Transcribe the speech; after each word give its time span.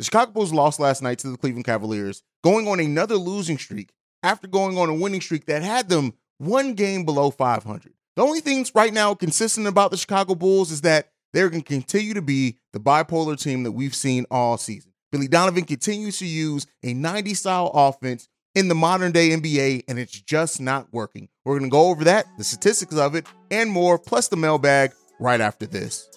The 0.00 0.04
Chicago 0.04 0.32
Bulls 0.32 0.50
lost 0.50 0.80
last 0.80 1.02
night 1.02 1.18
to 1.18 1.30
the 1.30 1.36
Cleveland 1.36 1.66
Cavaliers, 1.66 2.22
going 2.42 2.66
on 2.66 2.80
another 2.80 3.16
losing 3.16 3.58
streak 3.58 3.90
after 4.22 4.48
going 4.48 4.78
on 4.78 4.88
a 4.88 4.94
winning 4.94 5.20
streak 5.20 5.44
that 5.44 5.60
had 5.60 5.90
them 5.90 6.14
one 6.38 6.72
game 6.72 7.04
below 7.04 7.30
500. 7.30 7.92
The 8.16 8.22
only 8.22 8.40
things 8.40 8.74
right 8.74 8.94
now 8.94 9.12
consistent 9.14 9.66
about 9.66 9.90
the 9.90 9.98
Chicago 9.98 10.34
Bulls 10.34 10.70
is 10.70 10.80
that 10.80 11.10
they're 11.34 11.50
going 11.50 11.60
to 11.60 11.68
continue 11.68 12.14
to 12.14 12.22
be 12.22 12.56
the 12.72 12.80
bipolar 12.80 13.38
team 13.38 13.62
that 13.64 13.72
we've 13.72 13.94
seen 13.94 14.24
all 14.30 14.56
season. 14.56 14.92
Billy 15.12 15.28
Donovan 15.28 15.64
continues 15.64 16.18
to 16.20 16.26
use 16.26 16.66
a 16.82 16.94
90 16.94 17.34
style 17.34 17.70
offense 17.74 18.26
in 18.54 18.68
the 18.68 18.74
modern 18.74 19.12
day 19.12 19.28
NBA, 19.28 19.84
and 19.86 19.98
it's 19.98 20.18
just 20.18 20.62
not 20.62 20.90
working. 20.94 21.28
We're 21.44 21.58
going 21.58 21.70
to 21.70 21.74
go 21.74 21.90
over 21.90 22.04
that, 22.04 22.24
the 22.38 22.44
statistics 22.44 22.96
of 22.96 23.16
it, 23.16 23.26
and 23.50 23.70
more, 23.70 23.98
plus 23.98 24.28
the 24.28 24.38
mailbag 24.38 24.92
right 25.18 25.42
after 25.42 25.66
this. 25.66 26.08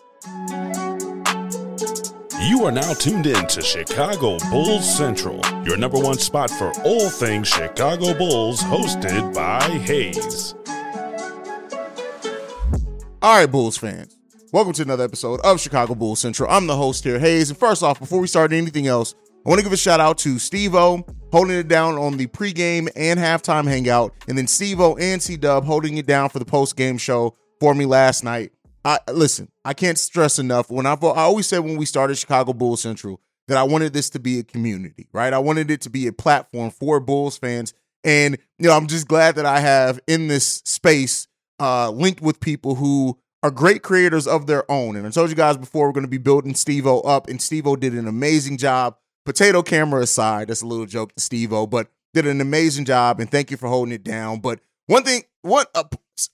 You 2.43 2.65
are 2.65 2.73
now 2.73 2.93
tuned 2.93 3.25
in 3.25 3.47
to 3.47 3.61
Chicago 3.61 4.37
Bulls 4.51 4.97
Central, 4.97 5.39
your 5.63 5.77
number 5.77 5.97
one 5.97 6.17
spot 6.17 6.49
for 6.49 6.73
all 6.81 7.09
things 7.09 7.47
Chicago 7.47 8.13
Bulls, 8.13 8.59
hosted 8.59 9.33
by 9.33 9.61
Hayes. 9.61 10.53
All 13.21 13.39
right, 13.39 13.49
Bulls 13.49 13.77
fans, 13.77 14.17
welcome 14.51 14.73
to 14.73 14.81
another 14.81 15.05
episode 15.05 15.39
of 15.39 15.61
Chicago 15.61 15.95
Bulls 15.95 16.19
Central. 16.19 16.51
I'm 16.51 16.67
the 16.67 16.75
host 16.75 17.05
here, 17.05 17.17
Hayes. 17.17 17.49
And 17.49 17.57
first 17.57 17.81
off, 17.81 17.97
before 17.97 18.19
we 18.19 18.27
start 18.27 18.51
anything 18.51 18.87
else, 18.87 19.15
I 19.45 19.49
want 19.49 19.59
to 19.59 19.63
give 19.63 19.71
a 19.71 19.77
shout 19.77 20.01
out 20.01 20.17
to 20.19 20.37
Steve 20.37 20.75
O 20.75 21.05
holding 21.31 21.55
it 21.55 21.69
down 21.69 21.95
on 21.95 22.17
the 22.17 22.27
pregame 22.27 22.89
and 22.97 23.17
halftime 23.17 23.65
hangout, 23.65 24.13
and 24.27 24.37
then 24.37 24.47
Steve 24.47 24.81
O 24.81 24.97
and 24.97 25.21
C 25.21 25.37
Dub 25.37 25.63
holding 25.63 25.95
it 25.95 26.07
down 26.07 26.27
for 26.27 26.39
the 26.39 26.45
post-game 26.45 26.97
show 26.97 27.37
for 27.61 27.73
me 27.73 27.85
last 27.85 28.25
night. 28.25 28.51
I 28.85 28.99
listen, 29.11 29.51
I 29.63 29.73
can't 29.73 29.97
stress 29.97 30.39
enough. 30.39 30.69
When 30.69 30.85
I, 30.85 30.93
I 30.93 31.21
always 31.21 31.47
said 31.47 31.59
when 31.59 31.77
we 31.77 31.85
started 31.85 32.17
Chicago 32.17 32.53
Bulls 32.53 32.81
Central 32.81 33.21
that 33.47 33.57
I 33.57 33.63
wanted 33.63 33.93
this 33.93 34.09
to 34.11 34.19
be 34.19 34.39
a 34.39 34.43
community, 34.43 35.07
right? 35.13 35.33
I 35.33 35.39
wanted 35.39 35.69
it 35.71 35.81
to 35.81 35.89
be 35.89 36.07
a 36.07 36.13
platform 36.13 36.69
for 36.69 36.99
Bulls 36.99 37.37
fans. 37.37 37.73
And 38.03 38.37
you 38.59 38.67
know, 38.67 38.75
I'm 38.75 38.87
just 38.87 39.07
glad 39.07 39.35
that 39.35 39.45
I 39.45 39.59
have 39.59 39.99
in 40.07 40.27
this 40.27 40.61
space 40.65 41.27
uh 41.59 41.89
linked 41.91 42.21
with 42.21 42.39
people 42.39 42.75
who 42.75 43.17
are 43.43 43.51
great 43.51 43.83
creators 43.83 44.25
of 44.25 44.47
their 44.47 44.69
own. 44.71 44.95
And 44.95 45.05
I 45.05 45.09
told 45.09 45.29
you 45.29 45.35
guys 45.35 45.57
before 45.57 45.87
we're 45.87 45.93
going 45.93 46.05
to 46.05 46.09
be 46.09 46.17
building 46.17 46.55
Steve 46.55 46.87
O 46.87 47.01
up, 47.01 47.27
and 47.27 47.41
Steve 47.41 47.67
O 47.67 47.75
did 47.75 47.93
an 47.93 48.07
amazing 48.07 48.57
job. 48.57 48.97
Potato 49.25 49.61
camera 49.61 50.01
aside, 50.01 50.47
that's 50.47 50.61
a 50.61 50.67
little 50.67 50.85
joke 50.85 51.13
to 51.13 51.21
Steve 51.21 51.53
O, 51.53 51.67
but 51.67 51.89
did 52.13 52.25
an 52.25 52.41
amazing 52.41 52.85
job. 52.85 53.19
And 53.19 53.29
thank 53.29 53.51
you 53.51 53.57
for 53.57 53.67
holding 53.67 53.93
it 53.93 54.03
down. 54.03 54.39
But 54.39 54.59
one 54.87 55.03
thing, 55.03 55.23
what 55.41 55.69
a, 55.75 55.85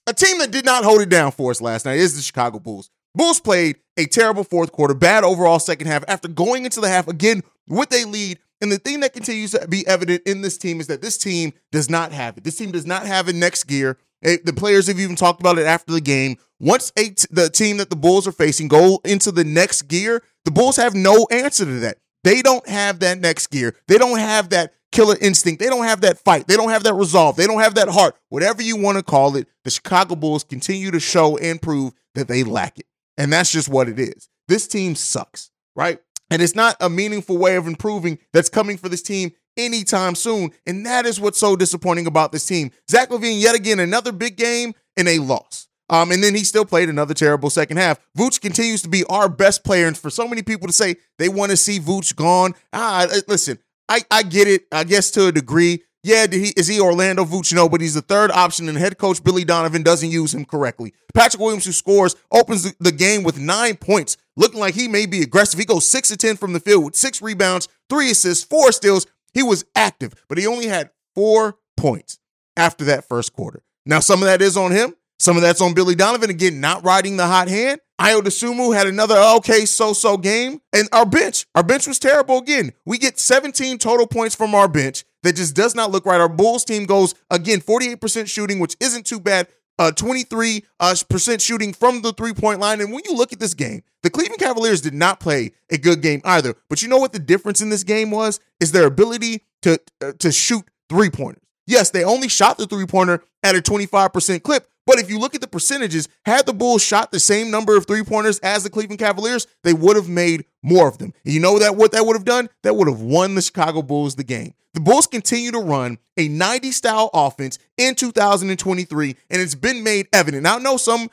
a 0.06 0.14
team 0.14 0.38
that 0.38 0.50
did 0.50 0.64
not 0.64 0.84
hold 0.84 1.00
it 1.00 1.08
down 1.08 1.32
for 1.32 1.50
us 1.50 1.60
last 1.60 1.84
night 1.84 1.98
is 1.98 2.14
the 2.14 2.22
Chicago 2.22 2.58
Bulls. 2.58 2.90
Bulls 3.14 3.40
played 3.40 3.76
a 3.96 4.06
terrible 4.06 4.44
fourth 4.44 4.72
quarter, 4.72 4.94
bad 4.94 5.24
overall 5.24 5.58
second 5.58 5.88
half 5.88 6.04
after 6.06 6.28
going 6.28 6.64
into 6.64 6.80
the 6.80 6.88
half 6.88 7.08
again 7.08 7.42
with 7.66 7.92
a 7.92 8.04
lead. 8.04 8.38
And 8.60 8.70
the 8.70 8.78
thing 8.78 9.00
that 9.00 9.14
continues 9.14 9.52
to 9.52 9.66
be 9.66 9.86
evident 9.86 10.22
in 10.26 10.42
this 10.42 10.58
team 10.58 10.80
is 10.80 10.86
that 10.88 11.00
this 11.00 11.16
team 11.16 11.52
does 11.72 11.88
not 11.88 12.12
have 12.12 12.36
it. 12.36 12.44
This 12.44 12.56
team 12.56 12.70
does 12.70 12.86
not 12.86 13.06
have 13.06 13.28
it 13.28 13.34
next 13.34 13.64
gear. 13.64 13.98
The 14.22 14.52
players 14.54 14.86
have 14.86 15.00
even 15.00 15.16
talked 15.16 15.40
about 15.40 15.58
it 15.58 15.66
after 15.66 15.92
the 15.92 16.00
game. 16.00 16.36
Once 16.60 16.92
a 16.98 17.14
the 17.30 17.48
team 17.48 17.78
that 17.78 17.88
the 17.88 17.96
Bulls 17.96 18.28
are 18.28 18.32
facing 18.32 18.68
go 18.68 19.00
into 19.02 19.32
the 19.32 19.44
next 19.44 19.82
gear, 19.82 20.22
the 20.44 20.50
Bulls 20.50 20.76
have 20.76 20.94
no 20.94 21.26
answer 21.30 21.64
to 21.64 21.80
that. 21.80 21.96
They 22.22 22.42
don't 22.42 22.68
have 22.68 23.00
that 23.00 23.18
next 23.18 23.46
gear. 23.46 23.74
They 23.88 23.96
don't 23.96 24.18
have 24.18 24.50
that 24.50 24.74
killer 24.92 25.16
instinct. 25.20 25.60
They 25.60 25.68
don't 25.68 25.84
have 25.84 26.02
that 26.02 26.18
fight. 26.18 26.46
They 26.46 26.56
don't 26.56 26.70
have 26.70 26.84
that 26.84 26.94
resolve. 26.94 27.36
They 27.36 27.46
don't 27.46 27.60
have 27.60 27.74
that 27.76 27.88
heart. 27.88 28.16
Whatever 28.28 28.62
you 28.62 28.76
want 28.76 28.98
to 28.98 29.02
call 29.02 29.36
it, 29.36 29.48
the 29.64 29.70
Chicago 29.70 30.16
Bulls 30.16 30.44
continue 30.44 30.90
to 30.90 31.00
show 31.00 31.36
and 31.38 31.60
prove 31.60 31.92
that 32.14 32.28
they 32.28 32.42
lack 32.44 32.78
it. 32.78 32.86
And 33.16 33.32
that's 33.32 33.52
just 33.52 33.68
what 33.68 33.88
it 33.88 33.98
is. 33.98 34.28
This 34.48 34.66
team 34.66 34.94
sucks, 34.94 35.50
right? 35.76 36.00
And 36.30 36.42
it's 36.42 36.54
not 36.54 36.76
a 36.80 36.88
meaningful 36.88 37.38
way 37.38 37.56
of 37.56 37.66
improving 37.66 38.18
that's 38.32 38.48
coming 38.48 38.76
for 38.76 38.88
this 38.88 39.02
team 39.02 39.32
anytime 39.56 40.14
soon. 40.14 40.52
And 40.66 40.86
that 40.86 41.06
is 41.06 41.20
what's 41.20 41.38
so 41.38 41.56
disappointing 41.56 42.06
about 42.06 42.32
this 42.32 42.46
team. 42.46 42.70
Zach 42.88 43.10
LaVine, 43.10 43.40
yet 43.40 43.54
again, 43.54 43.80
another 43.80 44.12
big 44.12 44.36
game 44.36 44.74
and 44.96 45.08
a 45.08 45.18
loss. 45.18 45.68
Um, 45.88 46.12
and 46.12 46.22
then 46.22 46.36
he 46.36 46.44
still 46.44 46.64
played 46.64 46.88
another 46.88 47.14
terrible 47.14 47.50
second 47.50 47.78
half. 47.78 47.98
Vooch 48.16 48.40
continues 48.40 48.80
to 48.82 48.88
be 48.88 49.04
our 49.10 49.28
best 49.28 49.64
player. 49.64 49.88
And 49.88 49.98
for 49.98 50.08
so 50.08 50.28
many 50.28 50.42
people 50.42 50.68
to 50.68 50.72
say 50.72 50.96
they 51.18 51.28
want 51.28 51.50
to 51.50 51.56
see 51.56 51.80
Vooch 51.80 52.14
gone, 52.14 52.54
ah, 52.72 53.08
listen, 53.26 53.58
I, 53.90 54.02
I 54.10 54.22
get 54.22 54.46
it, 54.46 54.66
I 54.70 54.84
guess 54.84 55.10
to 55.12 55.26
a 55.26 55.32
degree. 55.32 55.82
Yeah, 56.02 56.26
he, 56.30 56.54
is 56.56 56.68
he 56.68 56.80
Orlando 56.80 57.24
Vooch? 57.24 57.52
No, 57.52 57.68
but 57.68 57.80
he's 57.80 57.94
the 57.94 58.00
third 58.00 58.30
option, 58.30 58.68
and 58.68 58.78
head 58.78 58.96
coach 58.96 59.22
Billy 59.22 59.44
Donovan 59.44 59.82
doesn't 59.82 60.10
use 60.10 60.32
him 60.32 60.46
correctly. 60.46 60.94
Patrick 61.12 61.42
Williams, 61.42 61.66
who 61.66 61.72
scores, 61.72 62.16
opens 62.30 62.72
the, 62.78 62.92
game 62.92 63.22
with 63.22 63.38
nine 63.38 63.76
points, 63.76 64.16
looking 64.36 64.60
like 64.60 64.74
he 64.74 64.88
may 64.88 65.04
be 65.04 65.22
aggressive. 65.22 65.58
He 65.58 65.66
goes 65.66 65.86
six 65.86 66.08
to 66.08 66.16
ten 66.16 66.36
from 66.36 66.52
the 66.54 66.60
field 66.60 66.84
with 66.84 66.94
six 66.96 67.20
rebounds, 67.20 67.68
three 67.90 68.12
assists, 68.12 68.44
four 68.44 68.72
steals. 68.72 69.06
He 69.34 69.42
was 69.42 69.64
active, 69.76 70.14
but 70.28 70.38
he 70.38 70.46
only 70.46 70.68
had 70.68 70.90
four 71.14 71.58
points 71.76 72.18
after 72.56 72.84
that 72.86 73.08
first 73.08 73.32
quarter. 73.34 73.62
Now, 73.84 74.00
some 74.00 74.20
of 74.20 74.26
that 74.26 74.40
is 74.40 74.56
on 74.56 74.70
him. 74.70 74.94
Some 75.18 75.36
of 75.36 75.42
that's 75.42 75.60
on 75.60 75.74
Billy 75.74 75.94
Donovan 75.94 76.30
again, 76.30 76.60
not 76.60 76.82
riding 76.84 77.18
the 77.18 77.26
hot 77.26 77.48
hand. 77.48 77.80
Ayo 78.00 78.22
Dosunmu 78.22 78.74
had 78.74 78.86
another 78.86 79.16
okay 79.36 79.66
so-so 79.66 80.16
game. 80.16 80.62
And 80.72 80.88
our 80.90 81.04
bench, 81.04 81.46
our 81.54 81.62
bench 81.62 81.86
was 81.86 81.98
terrible 81.98 82.38
again. 82.38 82.72
We 82.86 82.96
get 82.96 83.18
17 83.18 83.76
total 83.76 84.06
points 84.06 84.34
from 84.34 84.54
our 84.54 84.68
bench 84.68 85.04
that 85.22 85.36
just 85.36 85.54
does 85.54 85.74
not 85.74 85.90
look 85.90 86.06
right. 86.06 86.20
Our 86.20 86.28
Bulls 86.28 86.64
team 86.64 86.86
goes 86.86 87.14
again 87.30 87.60
48% 87.60 88.26
shooting, 88.26 88.58
which 88.58 88.74
isn't 88.80 89.04
too 89.04 89.20
bad. 89.20 89.48
Uh, 89.78 89.90
23% 89.90 90.62
uh, 90.80 90.94
shooting 91.38 91.72
from 91.72 92.02
the 92.02 92.12
three 92.12 92.32
point 92.32 92.58
line. 92.60 92.80
And 92.80 92.92
when 92.92 93.02
you 93.04 93.14
look 93.14 93.32
at 93.32 93.40
this 93.40 93.54
game, 93.54 93.82
the 94.02 94.10
Cleveland 94.10 94.40
Cavaliers 94.40 94.80
did 94.80 94.94
not 94.94 95.20
play 95.20 95.52
a 95.70 95.76
good 95.76 96.00
game 96.00 96.22
either. 96.24 96.54
But 96.68 96.82
you 96.82 96.88
know 96.88 96.98
what 96.98 97.12
the 97.12 97.18
difference 97.18 97.60
in 97.60 97.68
this 97.68 97.84
game 97.84 98.10
was? 98.10 98.40
Is 98.60 98.72
their 98.72 98.86
ability 98.86 99.44
to 99.62 99.78
uh, 100.02 100.12
to 100.18 100.32
shoot 100.32 100.64
three 100.88 101.10
pointers. 101.10 101.42
Yes, 101.70 101.90
they 101.90 102.02
only 102.02 102.26
shot 102.26 102.58
the 102.58 102.66
three 102.66 102.84
pointer 102.84 103.22
at 103.44 103.54
a 103.54 103.60
25% 103.60 104.42
clip, 104.42 104.68
but 104.86 104.98
if 104.98 105.08
you 105.08 105.20
look 105.20 105.36
at 105.36 105.40
the 105.40 105.46
percentages, 105.46 106.08
had 106.24 106.44
the 106.44 106.52
Bulls 106.52 106.82
shot 106.82 107.12
the 107.12 107.20
same 107.20 107.48
number 107.48 107.76
of 107.76 107.86
three 107.86 108.02
pointers 108.02 108.40
as 108.40 108.64
the 108.64 108.70
Cleveland 108.70 108.98
Cavaliers, 108.98 109.46
they 109.62 109.72
would 109.72 109.94
have 109.94 110.08
made 110.08 110.46
more 110.64 110.88
of 110.88 110.98
them. 110.98 111.14
And 111.24 111.32
you 111.32 111.38
know 111.38 111.60
that 111.60 111.76
what 111.76 111.92
that 111.92 112.04
would 112.04 112.16
have 112.16 112.24
done? 112.24 112.48
That 112.64 112.74
would 112.74 112.88
have 112.88 113.00
won 113.00 113.36
the 113.36 113.42
Chicago 113.42 113.82
Bulls 113.82 114.16
the 114.16 114.24
game. 114.24 114.52
The 114.74 114.80
Bulls 114.80 115.06
continue 115.06 115.52
to 115.52 115.60
run 115.60 115.98
a 116.16 116.26
90 116.26 116.72
style 116.72 117.08
offense 117.14 117.60
in 117.76 117.94
2023, 117.94 119.16
and 119.30 119.40
it's 119.40 119.54
been 119.54 119.84
made 119.84 120.08
evident. 120.12 120.42
Now, 120.42 120.56
I 120.56 120.58
know 120.58 120.76
some 120.76 121.08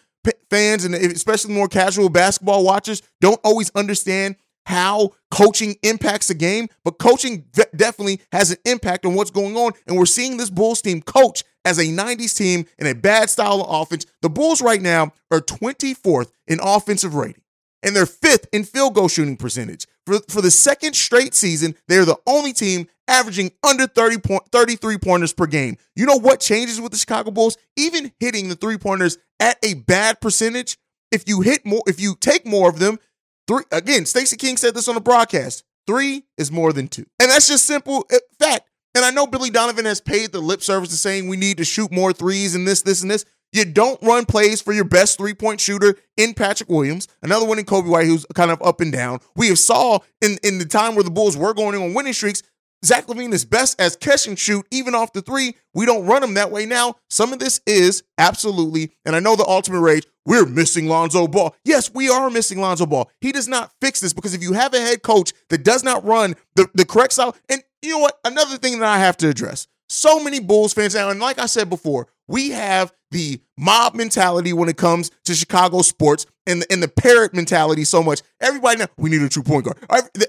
fans 0.49 0.85
and 0.85 0.95
especially 0.95 1.53
more 1.53 1.67
casual 1.67 2.09
basketball 2.09 2.63
watchers 2.63 3.03
don't 3.21 3.39
always 3.43 3.69
understand 3.75 4.37
how 4.67 5.11
coaching 5.31 5.77
impacts 5.81 6.29
a 6.29 6.33
game, 6.33 6.67
but 6.83 6.99
coaching 6.99 7.45
definitely 7.73 8.19
has 8.33 8.51
an 8.51 8.57
impact 8.65 9.05
on 9.05 9.15
what's 9.15 9.31
going 9.31 9.55
on. 9.55 9.71
And 9.87 9.95
we're 9.95 10.05
seeing 10.05 10.35
this 10.35 10.49
Bulls 10.49 10.81
team 10.81 11.01
coach 11.01 11.45
as 11.63 11.77
a 11.77 11.85
90s 11.85 12.35
team 12.35 12.65
in 12.77 12.85
a 12.85 12.93
bad 12.93 13.29
style 13.29 13.61
of 13.61 13.81
offense. 13.81 14.05
The 14.21 14.29
Bulls 14.29 14.61
right 14.61 14.81
now 14.81 15.13
are 15.31 15.39
24th 15.39 16.31
in 16.47 16.59
offensive 16.61 17.15
rating, 17.15 17.43
and 17.81 17.95
they're 17.95 18.05
fifth 18.05 18.47
in 18.51 18.65
field 18.65 18.93
goal 18.93 19.07
shooting 19.07 19.37
percentage. 19.37 19.87
For, 20.05 20.19
for 20.27 20.41
the 20.41 20.51
second 20.51 20.97
straight 20.97 21.33
season, 21.33 21.73
they're 21.87 22.03
the 22.03 22.19
only 22.27 22.51
team 22.51 22.87
averaging 23.07 23.51
under 23.65 23.87
30 23.87 24.17
point, 24.17 24.43
33 24.51 24.97
pointers 24.97 25.31
per 25.31 25.45
game. 25.45 25.77
You 25.95 26.05
know 26.05 26.19
what 26.19 26.41
changes 26.41 26.81
with 26.81 26.91
the 26.91 26.97
Chicago 26.97 27.31
Bulls? 27.31 27.57
Even 27.77 28.11
hitting 28.19 28.49
the 28.49 28.55
three 28.55 28.77
pointers 28.77 29.17
at 29.39 29.57
a 29.63 29.75
bad 29.75 30.19
percentage, 30.19 30.77
if 31.09 31.23
you 31.25 31.39
hit 31.39 31.65
more, 31.65 31.83
if 31.87 32.01
you 32.01 32.15
take 32.19 32.45
more 32.45 32.69
of 32.69 32.79
them, 32.79 32.99
Three 33.47 33.63
again, 33.71 34.05
Stacey 34.05 34.37
King 34.37 34.57
said 34.57 34.75
this 34.75 34.87
on 34.87 34.95
the 34.95 35.01
broadcast. 35.01 35.63
Three 35.85 36.23
is 36.37 36.51
more 36.51 36.73
than 36.73 36.87
two. 36.87 37.05
And 37.19 37.31
that's 37.31 37.47
just 37.47 37.65
simple 37.65 38.05
uh, 38.13 38.17
fact. 38.39 38.69
And 38.93 39.05
I 39.05 39.11
know 39.11 39.27
Billy 39.27 39.49
Donovan 39.49 39.85
has 39.85 40.01
paid 40.01 40.31
the 40.31 40.39
lip 40.39 40.61
service 40.61 40.89
to 40.89 40.95
saying 40.95 41.27
we 41.27 41.37
need 41.37 41.57
to 41.57 41.63
shoot 41.63 41.91
more 41.91 42.11
threes 42.11 42.55
and 42.55 42.67
this, 42.67 42.81
this, 42.81 43.01
and 43.01 43.11
this. 43.11 43.25
You 43.53 43.63
don't 43.63 44.01
run 44.03 44.25
plays 44.25 44.61
for 44.61 44.73
your 44.73 44.83
best 44.83 45.17
three 45.17 45.33
point 45.33 45.61
shooter 45.61 45.95
in 46.17 46.33
Patrick 46.33 46.69
Williams, 46.69 47.07
another 47.21 47.45
one 47.45 47.59
in 47.59 47.65
Coby 47.65 47.87
White, 47.87 48.07
who's 48.07 48.25
kind 48.35 48.51
of 48.51 48.61
up 48.61 48.81
and 48.81 48.91
down. 48.91 49.19
We 49.35 49.47
have 49.47 49.59
saw 49.59 49.99
in, 50.21 50.37
in 50.43 50.57
the 50.57 50.65
time 50.65 50.95
where 50.95 51.03
the 51.03 51.11
Bulls 51.11 51.37
were 51.37 51.53
going 51.53 51.81
on 51.81 51.93
winning 51.93 52.13
streaks, 52.13 52.43
Zach 52.85 53.07
LaVine 53.07 53.33
is 53.33 53.45
best 53.45 53.79
as 53.81 53.95
catch 53.95 54.27
and 54.27 54.37
shoot, 54.37 54.65
even 54.71 54.93
off 54.93 55.13
the 55.13 55.21
three. 55.21 55.55
We 55.73 55.85
don't 55.85 56.05
run 56.05 56.23
him 56.23 56.35
that 56.35 56.51
way 56.51 56.65
now. 56.65 56.95
Some 57.09 57.33
of 57.33 57.39
this 57.39 57.59
is 57.65 58.03
absolutely, 58.17 58.91
and 59.05 59.15
I 59.15 59.19
know 59.19 59.35
the 59.35 59.47
ultimate 59.47 59.81
rage, 59.81 60.05
we're 60.25 60.45
missing 60.45 60.87
Lonzo 60.87 61.27
Ball. 61.27 61.55
Yes, 61.63 61.91
we 61.93 62.09
are 62.09 62.29
missing 62.29 62.59
Lonzo 62.59 62.85
Ball. 62.85 63.09
He 63.21 63.31
does 63.31 63.47
not 63.47 63.71
fix 63.81 64.01
this 64.01 64.13
because 64.13 64.33
if 64.33 64.43
you 64.43 64.53
have 64.53 64.73
a 64.73 64.79
head 64.79 65.01
coach 65.01 65.33
that 65.49 65.63
does 65.63 65.83
not 65.83 66.05
run 66.05 66.35
the, 66.55 66.67
the 66.73 66.85
correct 66.85 67.13
style, 67.13 67.35
and 67.49 67.63
you 67.81 67.91
know 67.91 67.99
what? 67.99 68.19
Another 68.25 68.57
thing 68.57 68.79
that 68.79 68.89
I 68.89 68.99
have 68.99 69.17
to 69.17 69.29
address 69.29 69.67
so 69.89 70.21
many 70.23 70.39
Bulls 70.39 70.73
fans 70.73 70.95
now, 70.95 71.09
and 71.09 71.19
like 71.19 71.39
I 71.39 71.45
said 71.45 71.69
before, 71.69 72.07
we 72.27 72.49
have 72.49 72.93
the 73.11 73.39
mob 73.57 73.95
mentality 73.95 74.53
when 74.53 74.69
it 74.69 74.77
comes 74.77 75.11
to 75.25 75.33
Chicago 75.33 75.81
sports 75.81 76.25
and 76.45 76.61
the, 76.61 76.71
and 76.71 76.81
the 76.83 76.87
parrot 76.87 77.33
mentality 77.33 77.83
so 77.83 78.03
much. 78.03 78.21
Everybody 78.41 78.79
now, 78.79 78.87
we 78.97 79.09
need 79.09 79.21
a 79.21 79.29
true 79.29 79.43
point 79.43 79.65
guard. 79.65 79.77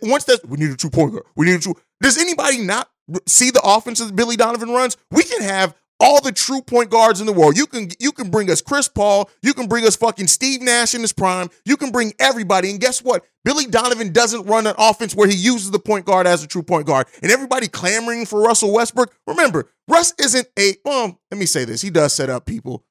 Once 0.02 0.24
that's, 0.24 0.44
we 0.44 0.56
need 0.56 0.70
a 0.70 0.76
true 0.76 0.90
point 0.90 1.12
guard. 1.12 1.24
We 1.36 1.46
need 1.46 1.56
a 1.56 1.58
true. 1.60 1.74
Does 2.00 2.18
anybody 2.18 2.58
not 2.58 2.88
see 3.26 3.50
the 3.50 3.60
offense 3.64 4.00
that 4.00 4.14
Billy 4.14 4.36
Donovan 4.36 4.70
runs? 4.70 4.96
We 5.10 5.22
can 5.22 5.42
have 5.42 5.74
all 6.00 6.20
the 6.20 6.32
true 6.32 6.62
point 6.62 6.90
guards 6.90 7.20
in 7.20 7.26
the 7.26 7.32
world. 7.32 7.56
You 7.56 7.66
can 7.66 7.88
you 7.98 8.12
can 8.12 8.30
bring 8.30 8.50
us 8.50 8.60
Chris 8.60 8.88
Paul, 8.88 9.30
you 9.42 9.54
can 9.54 9.66
bring 9.66 9.84
us 9.84 9.96
fucking 9.96 10.26
Steve 10.26 10.62
Nash 10.62 10.94
in 10.94 11.00
his 11.00 11.12
prime, 11.12 11.50
you 11.64 11.76
can 11.76 11.90
bring 11.90 12.12
everybody. 12.18 12.70
And 12.70 12.80
guess 12.80 13.02
what? 13.02 13.24
Billy 13.44 13.66
Donovan 13.66 14.12
doesn't 14.12 14.44
run 14.46 14.66
an 14.66 14.74
offense 14.78 15.14
where 15.14 15.28
he 15.28 15.34
uses 15.36 15.70
the 15.70 15.78
point 15.78 16.04
guard 16.04 16.26
as 16.26 16.42
a 16.42 16.46
true 16.46 16.62
point 16.62 16.86
guard. 16.86 17.06
And 17.22 17.32
everybody 17.32 17.68
clamoring 17.68 18.26
for 18.26 18.42
Russell 18.42 18.72
Westbrook. 18.72 19.14
Remember, 19.26 19.70
Russ 19.88 20.14
isn't 20.18 20.48
a 20.58 20.76
well, 20.84 21.20
let 21.30 21.38
me 21.38 21.46
say 21.46 21.64
this. 21.64 21.82
He 21.82 21.90
does 21.90 22.12
set 22.12 22.30
up 22.30 22.46
people. 22.46 22.84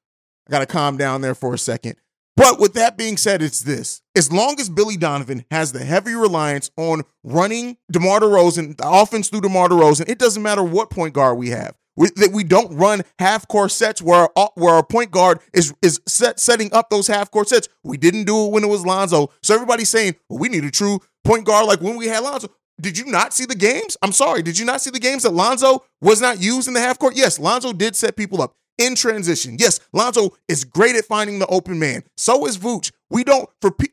I 0.48 0.52
gotta 0.52 0.66
calm 0.66 0.96
down 0.96 1.20
there 1.20 1.34
for 1.34 1.54
a 1.54 1.58
second. 1.58 1.96
But 2.36 2.60
with 2.60 2.74
that 2.74 2.96
being 2.96 3.16
said, 3.16 3.42
it's 3.42 3.58
this. 3.60 4.00
As 4.14 4.30
long 4.30 4.60
as 4.60 4.68
Billy 4.68 4.96
Donovan 4.96 5.44
has 5.50 5.72
the 5.72 5.84
heavy 5.84 6.14
reliance 6.14 6.70
on 6.76 7.02
running 7.24 7.78
DeMar 7.90 8.20
DeRozan, 8.20 8.76
the 8.76 8.88
offense 8.88 9.28
through 9.28 9.40
DeMar 9.40 9.68
DeRozan, 9.68 10.08
it 10.08 10.20
doesn't 10.20 10.44
matter 10.44 10.62
what 10.62 10.88
point 10.88 11.14
guard 11.14 11.36
we 11.36 11.48
have. 11.48 11.74
We, 11.98 12.10
that 12.16 12.30
we 12.32 12.44
don't 12.44 12.74
run 12.76 13.02
half 13.18 13.48
court 13.48 13.72
sets 13.72 14.00
where 14.00 14.20
our, 14.20 14.30
uh, 14.36 14.48
where 14.54 14.74
our 14.74 14.84
point 14.84 15.10
guard 15.10 15.40
is 15.52 15.74
is 15.82 16.00
set, 16.06 16.38
setting 16.38 16.72
up 16.72 16.90
those 16.90 17.08
half 17.08 17.30
court 17.30 17.48
sets. 17.48 17.68
We 17.82 17.96
didn't 17.96 18.24
do 18.24 18.46
it 18.46 18.52
when 18.52 18.62
it 18.62 18.68
was 18.68 18.86
Lonzo. 18.86 19.30
So 19.42 19.54
everybody's 19.54 19.88
saying, 19.88 20.14
well, 20.28 20.38
we 20.38 20.48
need 20.48 20.64
a 20.64 20.70
true 20.70 21.00
point 21.24 21.44
guard 21.44 21.66
like 21.66 21.80
when 21.80 21.96
we 21.96 22.06
had 22.06 22.20
Lonzo. 22.20 22.48
Did 22.80 22.96
you 22.96 23.06
not 23.06 23.34
see 23.34 23.44
the 23.44 23.56
games? 23.56 23.96
I'm 24.00 24.12
sorry. 24.12 24.42
Did 24.42 24.56
you 24.58 24.64
not 24.64 24.80
see 24.80 24.90
the 24.90 25.00
games 25.00 25.24
that 25.24 25.32
Lonzo 25.32 25.84
was 26.00 26.20
not 26.20 26.40
used 26.40 26.68
in 26.68 26.74
the 26.74 26.80
half 26.80 27.00
court? 27.00 27.16
Yes, 27.16 27.40
Lonzo 27.40 27.72
did 27.72 27.96
set 27.96 28.16
people 28.16 28.40
up 28.40 28.54
in 28.78 28.94
transition. 28.94 29.56
Yes, 29.58 29.80
Lonzo 29.92 30.36
is 30.46 30.62
great 30.64 30.94
at 30.94 31.04
finding 31.04 31.40
the 31.40 31.46
open 31.48 31.80
man. 31.80 32.04
So 32.16 32.46
is 32.46 32.56
Vooch. 32.56 32.92
We 33.10 33.24
don't 33.24 33.50
for 33.60 33.72
pe- 33.72 33.86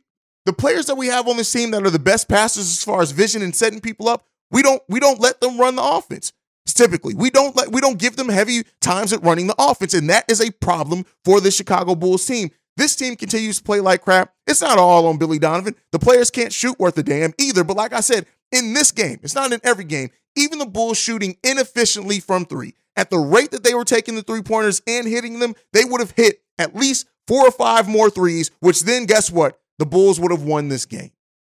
the 0.45 0.53
players 0.53 0.85
that 0.85 0.95
we 0.95 1.07
have 1.07 1.27
on 1.27 1.37
this 1.37 1.51
team 1.51 1.71
that 1.71 1.83
are 1.83 1.89
the 1.89 1.97
best 1.97 2.29
passers 2.29 2.69
as 2.69 2.83
far 2.83 3.01
as 3.01 3.09
vision 3.11 3.41
and 3.41 3.55
setting 3.55 3.81
people 3.81 4.07
up. 4.07 4.25
We 4.51 4.61
don't 4.61 4.83
we 4.87 4.99
don't 4.99 5.19
let 5.19 5.41
them 5.41 5.59
run 5.59 5.75
the 5.75 5.83
offense. 5.83 6.31
Typically, 6.73 7.13
we 7.13 7.29
don't 7.29 7.55
let 7.55 7.71
we 7.71 7.79
don't 7.79 7.99
give 7.99 8.15
them 8.15 8.27
heavy 8.27 8.63
times 8.81 9.13
at 9.13 9.23
running 9.23 9.47
the 9.47 9.55
offense, 9.57 9.93
and 9.93 10.09
that 10.09 10.25
is 10.29 10.41
a 10.41 10.51
problem 10.51 11.05
for 11.23 11.39
the 11.39 11.51
Chicago 11.51 11.95
Bulls 11.95 12.25
team. 12.25 12.49
This 12.75 12.95
team 12.95 13.15
continues 13.15 13.57
to 13.57 13.63
play 13.63 13.79
like 13.79 14.01
crap. 14.01 14.33
It's 14.47 14.61
not 14.61 14.77
all 14.77 15.07
on 15.07 15.17
Billy 15.17 15.39
Donovan. 15.39 15.75
The 15.91 15.99
players 15.99 16.29
can't 16.29 16.51
shoot 16.51 16.77
worth 16.79 16.97
a 16.97 17.03
damn 17.03 17.33
either. 17.39 17.63
But 17.63 17.77
like 17.77 17.93
I 17.93 18.01
said, 18.01 18.25
in 18.51 18.73
this 18.73 18.91
game, 18.91 19.19
it's 19.23 19.35
not 19.35 19.53
in 19.53 19.61
every 19.63 19.85
game. 19.85 20.09
Even 20.35 20.59
the 20.59 20.65
Bulls 20.65 20.97
shooting 20.97 21.37
inefficiently 21.43 22.19
from 22.19 22.45
three. 22.45 22.73
At 22.97 23.09
the 23.09 23.17
rate 23.17 23.51
that 23.51 23.63
they 23.63 23.73
were 23.73 23.85
taking 23.85 24.15
the 24.15 24.23
three 24.23 24.41
pointers 24.41 24.81
and 24.87 25.07
hitting 25.07 25.39
them, 25.39 25.53
they 25.71 25.85
would 25.85 26.01
have 26.01 26.11
hit 26.11 26.41
at 26.57 26.75
least 26.75 27.07
four 27.27 27.47
or 27.47 27.51
five 27.51 27.87
more 27.87 28.09
threes, 28.09 28.51
which 28.59 28.81
then 28.81 29.05
guess 29.05 29.31
what? 29.31 29.59
The 29.79 29.85
Bulls 29.85 30.19
would 30.19 30.31
have 30.31 30.43
won 30.43 30.67
this 30.67 30.85
game 30.85 31.11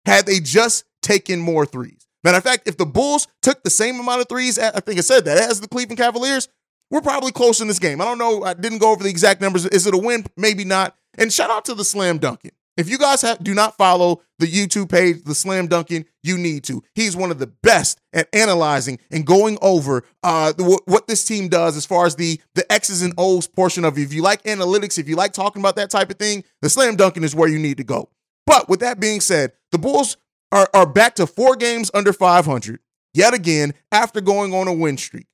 had 0.05 0.25
they 0.25 0.39
just 0.39 0.85
taken 1.01 1.39
more 1.39 1.65
threes. 1.65 1.98
Matter 2.23 2.37
of 2.37 2.43
fact, 2.43 2.67
if 2.67 2.77
the 2.77 2.85
Bulls 2.85 3.27
took 3.41 3.63
the 3.63 3.69
same 3.69 3.99
amount 3.99 4.21
of 4.21 4.27
threes, 4.27 4.59
I 4.59 4.79
think 4.79 4.97
I 4.97 5.01
said 5.01 5.25
that, 5.25 5.37
as 5.37 5.61
the 5.61 5.67
Cleveland 5.67 5.99
Cavaliers, 5.99 6.49
we're 6.91 7.01
probably 7.01 7.31
close 7.31 7.61
in 7.61 7.67
this 7.67 7.79
game. 7.79 8.01
I 8.01 8.05
don't 8.05 8.17
know. 8.17 8.43
I 8.43 8.53
didn't 8.53 8.79
go 8.79 8.91
over 8.91 9.03
the 9.03 9.09
exact 9.09 9.41
numbers. 9.41 9.65
Is 9.67 9.87
it 9.87 9.93
a 9.93 9.97
win? 9.97 10.25
Maybe 10.35 10.65
not. 10.65 10.95
And 11.17 11.31
shout 11.31 11.49
out 11.49 11.65
to 11.65 11.75
the 11.75 11.85
Slam 11.85 12.17
Dunking. 12.17 12.51
If 12.77 12.89
you 12.89 12.97
guys 12.97 13.21
have, 13.23 13.43
do 13.43 13.53
not 13.53 13.75
follow 13.75 14.21
the 14.37 14.47
YouTube 14.47 14.89
page, 14.89 15.23
the 15.25 15.35
Slam 15.35 15.67
Dunking, 15.67 16.05
you 16.23 16.37
need 16.37 16.63
to. 16.63 16.81
He's 16.95 17.13
one 17.13 17.29
of 17.29 17.37
the 17.37 17.47
best 17.47 17.99
at 18.13 18.33
analyzing 18.33 18.99
and 19.11 19.25
going 19.25 19.57
over 19.61 20.05
uh, 20.23 20.53
the, 20.53 20.79
what 20.85 21.05
this 21.05 21.25
team 21.25 21.49
does 21.49 21.75
as 21.75 21.85
far 21.85 22.05
as 22.05 22.15
the 22.15 22.39
the 22.55 22.69
X's 22.71 23.01
and 23.01 23.13
O's 23.17 23.47
portion 23.47 23.83
of 23.83 23.97
it. 23.97 24.03
If 24.03 24.13
you 24.13 24.21
like 24.21 24.43
analytics, 24.43 24.97
if 24.97 25.09
you 25.09 25.17
like 25.17 25.33
talking 25.33 25.61
about 25.61 25.75
that 25.75 25.89
type 25.89 26.09
of 26.09 26.17
thing, 26.17 26.45
the 26.61 26.69
Slam 26.69 26.95
Dunking 26.95 27.25
is 27.25 27.35
where 27.35 27.49
you 27.49 27.59
need 27.59 27.77
to 27.77 27.83
go. 27.83 28.09
But 28.45 28.69
with 28.69 28.79
that 28.79 28.99
being 28.99 29.19
said, 29.19 29.51
the 29.73 29.77
Bulls 29.77 30.15
are, 30.51 30.69
are 30.73 30.85
back 30.85 31.15
to 31.15 31.27
four 31.27 31.55
games 31.55 31.91
under 31.93 32.13
500 32.13 32.79
yet 33.13 33.33
again 33.33 33.73
after 33.91 34.21
going 34.21 34.53
on 34.53 34.67
a 34.67 34.73
win 34.73 34.97
streak. 34.97 35.27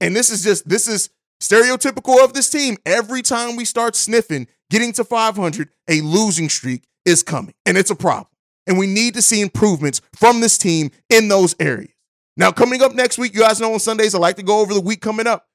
And 0.00 0.16
this 0.16 0.30
is 0.30 0.42
just, 0.42 0.68
this 0.68 0.88
is 0.88 1.10
stereotypical 1.40 2.22
of 2.22 2.32
this 2.32 2.50
team. 2.50 2.76
Every 2.84 3.22
time 3.22 3.56
we 3.56 3.64
start 3.64 3.96
sniffing 3.96 4.48
getting 4.70 4.92
to 4.94 5.04
500, 5.04 5.68
a 5.88 6.00
losing 6.00 6.48
streak 6.48 6.84
is 7.04 7.22
coming. 7.22 7.54
And 7.66 7.76
it's 7.76 7.90
a 7.90 7.94
problem. 7.94 8.28
And 8.66 8.78
we 8.78 8.86
need 8.86 9.14
to 9.14 9.22
see 9.22 9.40
improvements 9.40 10.00
from 10.14 10.40
this 10.40 10.56
team 10.56 10.90
in 11.10 11.28
those 11.28 11.54
areas. 11.58 11.90
Now, 12.36 12.50
coming 12.50 12.80
up 12.82 12.94
next 12.94 13.18
week, 13.18 13.34
you 13.34 13.40
guys 13.40 13.60
know 13.60 13.72
on 13.74 13.80
Sundays, 13.80 14.14
I 14.14 14.18
like 14.18 14.36
to 14.36 14.42
go 14.42 14.60
over 14.60 14.72
the 14.72 14.80
week 14.80 15.00
coming 15.00 15.26
up. 15.26 15.46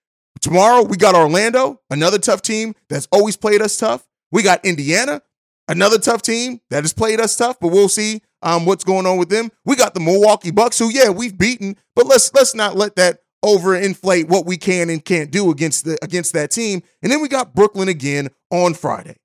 Tomorrow, 0.42 0.84
we 0.84 0.98
got 0.98 1.16
Orlando, 1.16 1.82
another 1.90 2.20
tough 2.20 2.44
team 2.44 2.76
that's 2.90 3.08
always 3.12 3.36
played 3.36 3.62
us 3.62 3.78
tough. 3.78 4.06
We 4.32 4.44
got 4.44 4.64
Indiana, 4.64 5.22
another 5.68 5.98
tough 5.98 6.22
team 6.22 6.62
that 6.70 6.84
has 6.84 6.94
played 6.94 7.20
us 7.20 7.36
tough, 7.36 7.58
but 7.60 7.70
we'll 7.70 7.90
see 7.90 8.22
um, 8.42 8.66
what's 8.66 8.84
going 8.84 9.06
on 9.06 9.18
with 9.18 9.30
them. 9.30 9.52
We 9.66 9.76
got 9.76 9.94
the 9.94 10.00
Milwaukee 10.00 10.52
Bucks, 10.52 10.80
who 10.80 10.90
yeah 10.90 11.10
we've 11.10 11.38
beaten, 11.38 11.76
but 11.96 12.06
let's 12.06 12.34
let's 12.34 12.56
not 12.56 12.76
let 12.76 12.96
that 12.96 13.20
overinflate 13.44 14.28
what 14.28 14.46
we 14.46 14.58
can 14.58 14.90
and 14.90 15.04
can't 15.04 15.32
do 15.32 15.52
against 15.52 15.86
the 15.86 15.98
against 16.02 16.34
that 16.34 16.52
team. 16.52 16.82
And 17.02 17.12
then 17.12 17.22
we 17.22 17.28
got 17.28 17.54
Brooklyn 17.54 17.88
again 17.88 18.30
on 18.52 18.74
Friday, 18.74 19.18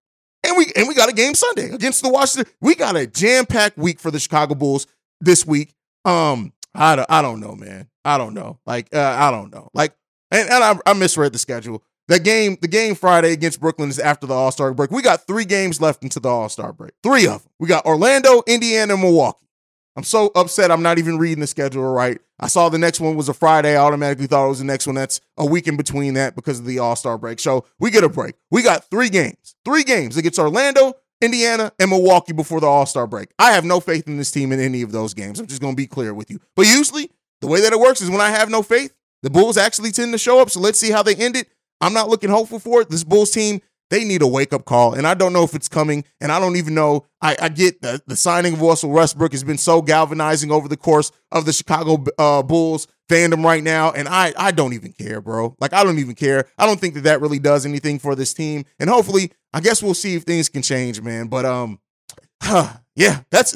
and 0.46 0.56
we 0.56 0.66
and 0.76 0.88
we 0.88 0.94
got 0.94 1.08
a 1.08 1.14
game 1.14 1.34
Sunday 1.34 1.70
against 1.70 2.02
the 2.02 2.08
Washington. 2.08 2.52
We 2.60 2.74
got 2.74 2.96
a 2.96 3.06
jam 3.06 3.46
packed 3.46 3.78
week 3.78 4.00
for 4.00 4.10
the 4.10 4.20
Chicago 4.20 4.54
Bulls 4.54 4.86
this 5.20 5.46
week. 5.46 5.74
Um, 6.04 6.52
I 6.74 6.96
don't, 6.96 7.10
I 7.10 7.22
don't 7.22 7.40
know, 7.40 7.54
man. 7.54 7.88
I 8.04 8.18
don't 8.18 8.34
know. 8.34 8.58
Like 8.66 8.94
uh, 8.94 9.16
I 9.18 9.30
don't 9.30 9.52
know. 9.52 9.68
Like 9.74 9.94
and, 10.30 10.48
and 10.48 10.64
I, 10.64 10.78
I 10.86 10.92
misread 10.94 11.32
the 11.32 11.38
schedule. 11.38 11.82
The 12.08 12.18
game, 12.18 12.58
the 12.60 12.68
game 12.68 12.94
Friday 12.94 13.32
against 13.32 13.60
Brooklyn 13.60 13.88
is 13.88 13.98
after 13.98 14.26
the 14.26 14.34
All 14.34 14.50
Star 14.50 14.74
break. 14.74 14.90
We 14.90 15.02
got 15.02 15.26
three 15.26 15.44
games 15.44 15.80
left 15.80 16.02
into 16.02 16.20
the 16.20 16.28
All 16.28 16.48
Star 16.48 16.72
break. 16.72 16.92
Three 17.02 17.26
of 17.26 17.42
them. 17.42 17.52
We 17.58 17.68
got 17.68 17.86
Orlando, 17.86 18.42
Indiana, 18.46 18.94
and 18.94 19.02
Milwaukee. 19.02 19.46
I'm 19.94 20.04
so 20.04 20.30
upset. 20.34 20.70
I'm 20.70 20.82
not 20.82 20.98
even 20.98 21.18
reading 21.18 21.40
the 21.40 21.46
schedule 21.46 21.84
right. 21.84 22.18
I 22.40 22.48
saw 22.48 22.68
the 22.68 22.78
next 22.78 22.98
one 22.98 23.14
was 23.14 23.28
a 23.28 23.34
Friday. 23.34 23.76
I 23.76 23.80
automatically 23.80 24.26
thought 24.26 24.46
it 24.46 24.48
was 24.48 24.58
the 24.58 24.64
next 24.64 24.86
one. 24.86 24.96
That's 24.96 25.20
a 25.36 25.44
week 25.44 25.68
in 25.68 25.76
between 25.76 26.14
that 26.14 26.34
because 26.34 26.58
of 26.58 26.64
the 26.64 26.78
All 26.78 26.96
Star 26.96 27.18
break. 27.18 27.38
So 27.38 27.66
we 27.78 27.90
get 27.90 28.02
a 28.02 28.08
break. 28.08 28.34
We 28.50 28.62
got 28.62 28.90
three 28.90 29.10
games. 29.10 29.54
Three 29.64 29.84
games 29.84 30.16
against 30.16 30.38
Orlando, 30.38 30.94
Indiana, 31.20 31.72
and 31.78 31.90
Milwaukee 31.90 32.32
before 32.32 32.60
the 32.60 32.66
All 32.66 32.86
Star 32.86 33.06
break. 33.06 33.28
I 33.38 33.52
have 33.52 33.64
no 33.64 33.80
faith 33.80 34.08
in 34.08 34.16
this 34.16 34.30
team 34.30 34.50
in 34.50 34.60
any 34.60 34.82
of 34.82 34.92
those 34.92 35.14
games. 35.14 35.38
I'm 35.38 35.46
just 35.46 35.60
going 35.60 35.74
to 35.74 35.80
be 35.80 35.86
clear 35.86 36.14
with 36.14 36.30
you. 36.30 36.40
But 36.56 36.66
usually, 36.66 37.10
the 37.42 37.46
way 37.46 37.60
that 37.60 37.72
it 37.72 37.78
works 37.78 38.00
is 38.00 38.10
when 38.10 38.20
I 38.20 38.30
have 38.30 38.50
no 38.50 38.62
faith, 38.62 38.94
the 39.22 39.30
Bulls 39.30 39.56
actually 39.56 39.92
tend 39.92 40.12
to 40.12 40.18
show 40.18 40.40
up. 40.40 40.50
So 40.50 40.58
let's 40.58 40.78
see 40.80 40.90
how 40.90 41.02
they 41.02 41.14
end 41.14 41.36
it. 41.36 41.48
I'm 41.82 41.92
not 41.92 42.08
looking 42.08 42.30
hopeful 42.30 42.58
for 42.58 42.80
it. 42.80 42.88
This 42.88 43.04
Bulls 43.04 43.32
team, 43.32 43.60
they 43.90 44.04
need 44.04 44.22
a 44.22 44.26
wake 44.26 44.54
up 44.54 44.64
call, 44.64 44.94
and 44.94 45.06
I 45.06 45.12
don't 45.12 45.34
know 45.34 45.42
if 45.42 45.54
it's 45.54 45.68
coming. 45.68 46.04
And 46.20 46.32
I 46.32 46.40
don't 46.40 46.56
even 46.56 46.74
know. 46.74 47.04
I, 47.20 47.36
I 47.38 47.48
get 47.50 47.82
the, 47.82 48.00
the 48.06 48.16
signing 48.16 48.54
of 48.54 48.62
Russell 48.62 48.90
Westbrook 48.90 49.32
has 49.32 49.44
been 49.44 49.58
so 49.58 49.82
galvanizing 49.82 50.50
over 50.50 50.68
the 50.68 50.78
course 50.78 51.12
of 51.30 51.44
the 51.44 51.52
Chicago 51.52 52.02
uh, 52.18 52.42
Bulls 52.42 52.86
fandom 53.10 53.44
right 53.44 53.62
now, 53.62 53.92
and 53.92 54.08
I 54.08 54.32
I 54.36 54.52
don't 54.52 54.72
even 54.72 54.92
care, 54.92 55.20
bro. 55.20 55.54
Like 55.60 55.74
I 55.74 55.84
don't 55.84 55.98
even 55.98 56.14
care. 56.14 56.46
I 56.56 56.66
don't 56.66 56.80
think 56.80 56.94
that 56.94 57.02
that 57.02 57.20
really 57.20 57.38
does 57.38 57.66
anything 57.66 57.98
for 57.98 58.14
this 58.14 58.32
team. 58.32 58.64
And 58.78 58.88
hopefully, 58.88 59.32
I 59.52 59.60
guess 59.60 59.82
we'll 59.82 59.94
see 59.94 60.14
if 60.14 60.22
things 60.22 60.48
can 60.48 60.62
change, 60.62 61.02
man. 61.02 61.26
But 61.26 61.44
um, 61.44 61.78
huh, 62.42 62.72
yeah, 62.94 63.20
that's 63.30 63.52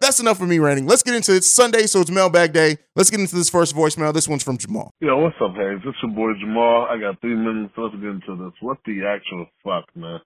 that's 0.00 0.20
enough 0.20 0.38
for 0.38 0.46
me 0.46 0.58
ranting. 0.58 0.86
Let's 0.86 1.02
get 1.02 1.14
into 1.14 1.32
it. 1.32 1.38
It's 1.38 1.50
Sunday, 1.50 1.86
so 1.86 2.00
it's 2.00 2.10
mailbag 2.10 2.52
day. 2.52 2.78
Let's 2.96 3.10
get 3.10 3.20
into 3.20 3.36
this 3.36 3.48
first 3.48 3.74
voicemail. 3.74 4.12
This 4.12 4.28
one's 4.28 4.42
from 4.42 4.58
Jamal. 4.58 4.90
Yo, 5.00 5.16
what's 5.16 5.36
up, 5.40 5.54
Hayes? 5.54 5.80
It's 5.84 5.98
your 6.02 6.12
boy 6.12 6.32
Jamal. 6.40 6.86
I 6.90 6.98
got 6.98 7.20
three 7.20 7.36
minutes. 7.36 7.72
Let's 7.76 7.94
get 7.94 8.04
into 8.04 8.36
this. 8.36 8.52
What 8.60 8.78
the 8.84 9.06
actual 9.06 9.46
fuck, 9.62 9.84
man? 9.94 10.20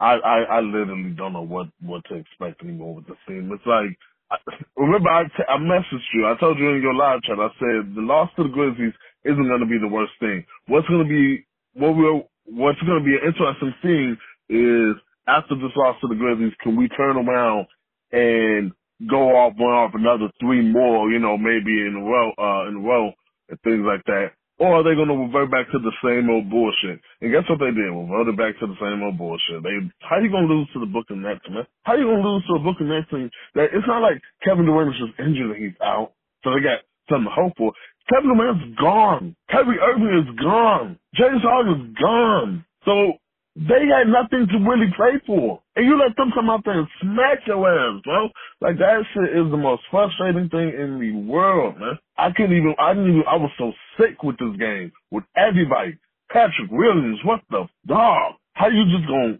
I, 0.00 0.14
I, 0.14 0.38
I 0.58 0.60
literally 0.60 1.10
don't 1.10 1.32
know 1.32 1.42
what, 1.42 1.66
what 1.82 2.04
to 2.08 2.14
expect 2.14 2.62
anymore 2.62 2.94
with 2.94 3.06
the 3.06 3.16
team. 3.26 3.50
It's 3.52 3.66
like, 3.66 3.90
I, 4.30 4.36
remember 4.76 5.10
I, 5.10 5.24
t- 5.24 5.48
I 5.48 5.58
messaged 5.58 6.06
you. 6.14 6.26
I 6.26 6.38
told 6.38 6.58
you 6.58 6.70
in 6.70 6.82
your 6.82 6.94
live 6.94 7.22
chat, 7.22 7.38
I 7.38 7.48
said 7.58 7.94
the 7.94 8.02
loss 8.02 8.30
to 8.36 8.44
the 8.44 8.48
Grizzlies 8.48 8.94
isn't 9.24 9.48
going 9.48 9.60
to 9.60 9.66
be 9.66 9.78
the 9.78 9.90
worst 9.90 10.12
thing. 10.20 10.44
What's 10.68 10.86
going 10.86 11.02
to 11.02 11.08
be, 11.08 11.44
what 11.74 11.96
we're, 11.96 12.22
what's 12.46 12.80
going 12.82 13.02
to 13.02 13.04
be 13.04 13.18
an 13.18 13.26
interesting 13.26 13.74
thing 13.82 14.16
is 14.48 14.94
after 15.26 15.56
this 15.56 15.74
loss 15.74 15.96
to 16.00 16.08
the 16.08 16.14
Grizzlies, 16.14 16.54
can 16.62 16.76
we 16.76 16.86
turn 16.94 17.16
around 17.16 17.66
and 18.12 18.72
go 19.06 19.36
off 19.36 19.54
one 19.56 19.72
off 19.72 19.94
another 19.94 20.32
three 20.40 20.62
more, 20.62 21.10
you 21.10 21.18
know, 21.18 21.38
maybe 21.38 21.86
in 21.86 21.94
a 21.94 22.02
row, 22.02 22.32
uh, 22.38 22.68
in 22.68 22.76
a 22.76 22.80
row 22.80 23.12
and 23.48 23.60
things 23.62 23.84
like 23.86 24.04
that. 24.06 24.34
Or 24.58 24.82
are 24.82 24.82
they 24.82 24.98
going 24.98 25.06
to 25.06 25.14
revert 25.14 25.54
back 25.54 25.70
to 25.70 25.78
the 25.78 25.94
same 26.02 26.26
old 26.26 26.50
bullshit? 26.50 26.98
And 27.22 27.30
guess 27.30 27.46
what 27.46 27.62
they 27.62 27.70
did? 27.70 27.94
Reverted 27.94 28.34
back 28.34 28.58
to 28.58 28.66
the 28.66 28.74
same 28.82 29.06
old 29.06 29.14
bullshit. 29.14 29.62
They, 29.62 29.70
how 30.02 30.18
you 30.18 30.34
going 30.34 30.50
to 30.50 30.54
lose 30.54 30.70
to 30.74 30.82
the 30.82 30.90
Brooklyn 30.90 31.22
Nets, 31.22 31.46
man? 31.46 31.62
How 31.86 31.94
you 31.94 32.10
going 32.10 32.22
to 32.22 32.28
lose 32.28 32.42
to 32.50 32.58
a 32.58 32.62
Brooklyn 32.66 32.90
Nets 32.90 33.06
team 33.06 33.30
that 33.54 33.70
it's 33.70 33.86
not 33.86 34.02
like 34.02 34.18
Kevin 34.42 34.66
Durant 34.66 34.90
is 34.90 34.98
just 34.98 35.14
injured 35.22 35.54
and 35.54 35.62
he's 35.62 35.78
out. 35.78 36.18
So 36.42 36.50
they 36.50 36.58
got 36.58 36.82
something 37.06 37.30
to 37.30 37.34
hope 37.38 37.54
for. 37.54 37.70
Kevin 38.10 38.34
Durant's 38.34 38.74
gone. 38.82 39.38
Kyrie 39.46 39.78
Irving 39.78 40.26
is 40.26 40.30
gone. 40.42 40.98
James 41.14 41.42
Harden 41.46 41.78
is 41.78 41.94
gone. 41.94 42.66
So 42.82 43.14
they 43.58 43.90
had 43.90 44.06
nothing 44.06 44.46
to 44.46 44.58
really 44.62 44.86
play 44.94 45.18
for. 45.26 45.60
And 45.74 45.86
you 45.86 45.98
let 45.98 46.14
them 46.16 46.30
come 46.32 46.48
out 46.48 46.62
there 46.64 46.78
and 46.78 46.88
smack 47.02 47.42
your 47.46 47.66
ass, 47.66 48.00
bro. 48.04 48.28
Like 48.60 48.78
that 48.78 49.02
shit 49.12 49.34
is 49.34 49.50
the 49.50 49.58
most 49.58 49.82
frustrating 49.90 50.48
thing 50.48 50.70
in 50.78 51.00
the 51.02 51.12
world, 51.26 51.78
man. 51.78 51.98
I 52.16 52.30
couldn't 52.30 52.56
even, 52.56 52.74
I 52.78 52.94
didn't 52.94 53.10
even, 53.10 53.24
I 53.26 53.36
was 53.36 53.50
so 53.58 53.72
sick 53.98 54.22
with 54.22 54.38
this 54.38 54.54
game, 54.58 54.92
with 55.10 55.24
everybody. 55.36 55.98
Patrick 56.30 56.70
Williams, 56.70 57.18
what 57.24 57.40
the 57.50 57.66
dog? 57.86 58.34
How 58.54 58.68
you 58.68 58.84
just 58.94 59.08
gonna, 59.08 59.38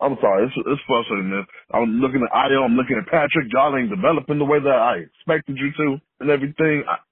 I'm 0.00 0.16
sorry, 0.20 0.46
it's, 0.46 0.54
it's 0.66 0.82
frustrating, 0.86 1.30
man. 1.30 1.46
I'm 1.74 1.98
looking 1.98 2.22
at 2.22 2.30
Ayo, 2.30 2.62
I'm 2.64 2.76
looking 2.76 2.96
at 3.00 3.10
Patrick. 3.10 3.50
Y'all 3.52 3.76
ain't 3.76 3.90
developing 3.90 4.38
the 4.38 4.46
way 4.46 4.60
that 4.60 4.70
I 4.70 5.02
expected 5.02 5.58
you 5.58 5.72
to 5.78 5.98
and 6.20 6.30
everything. 6.30 6.84
I, 6.86 7.02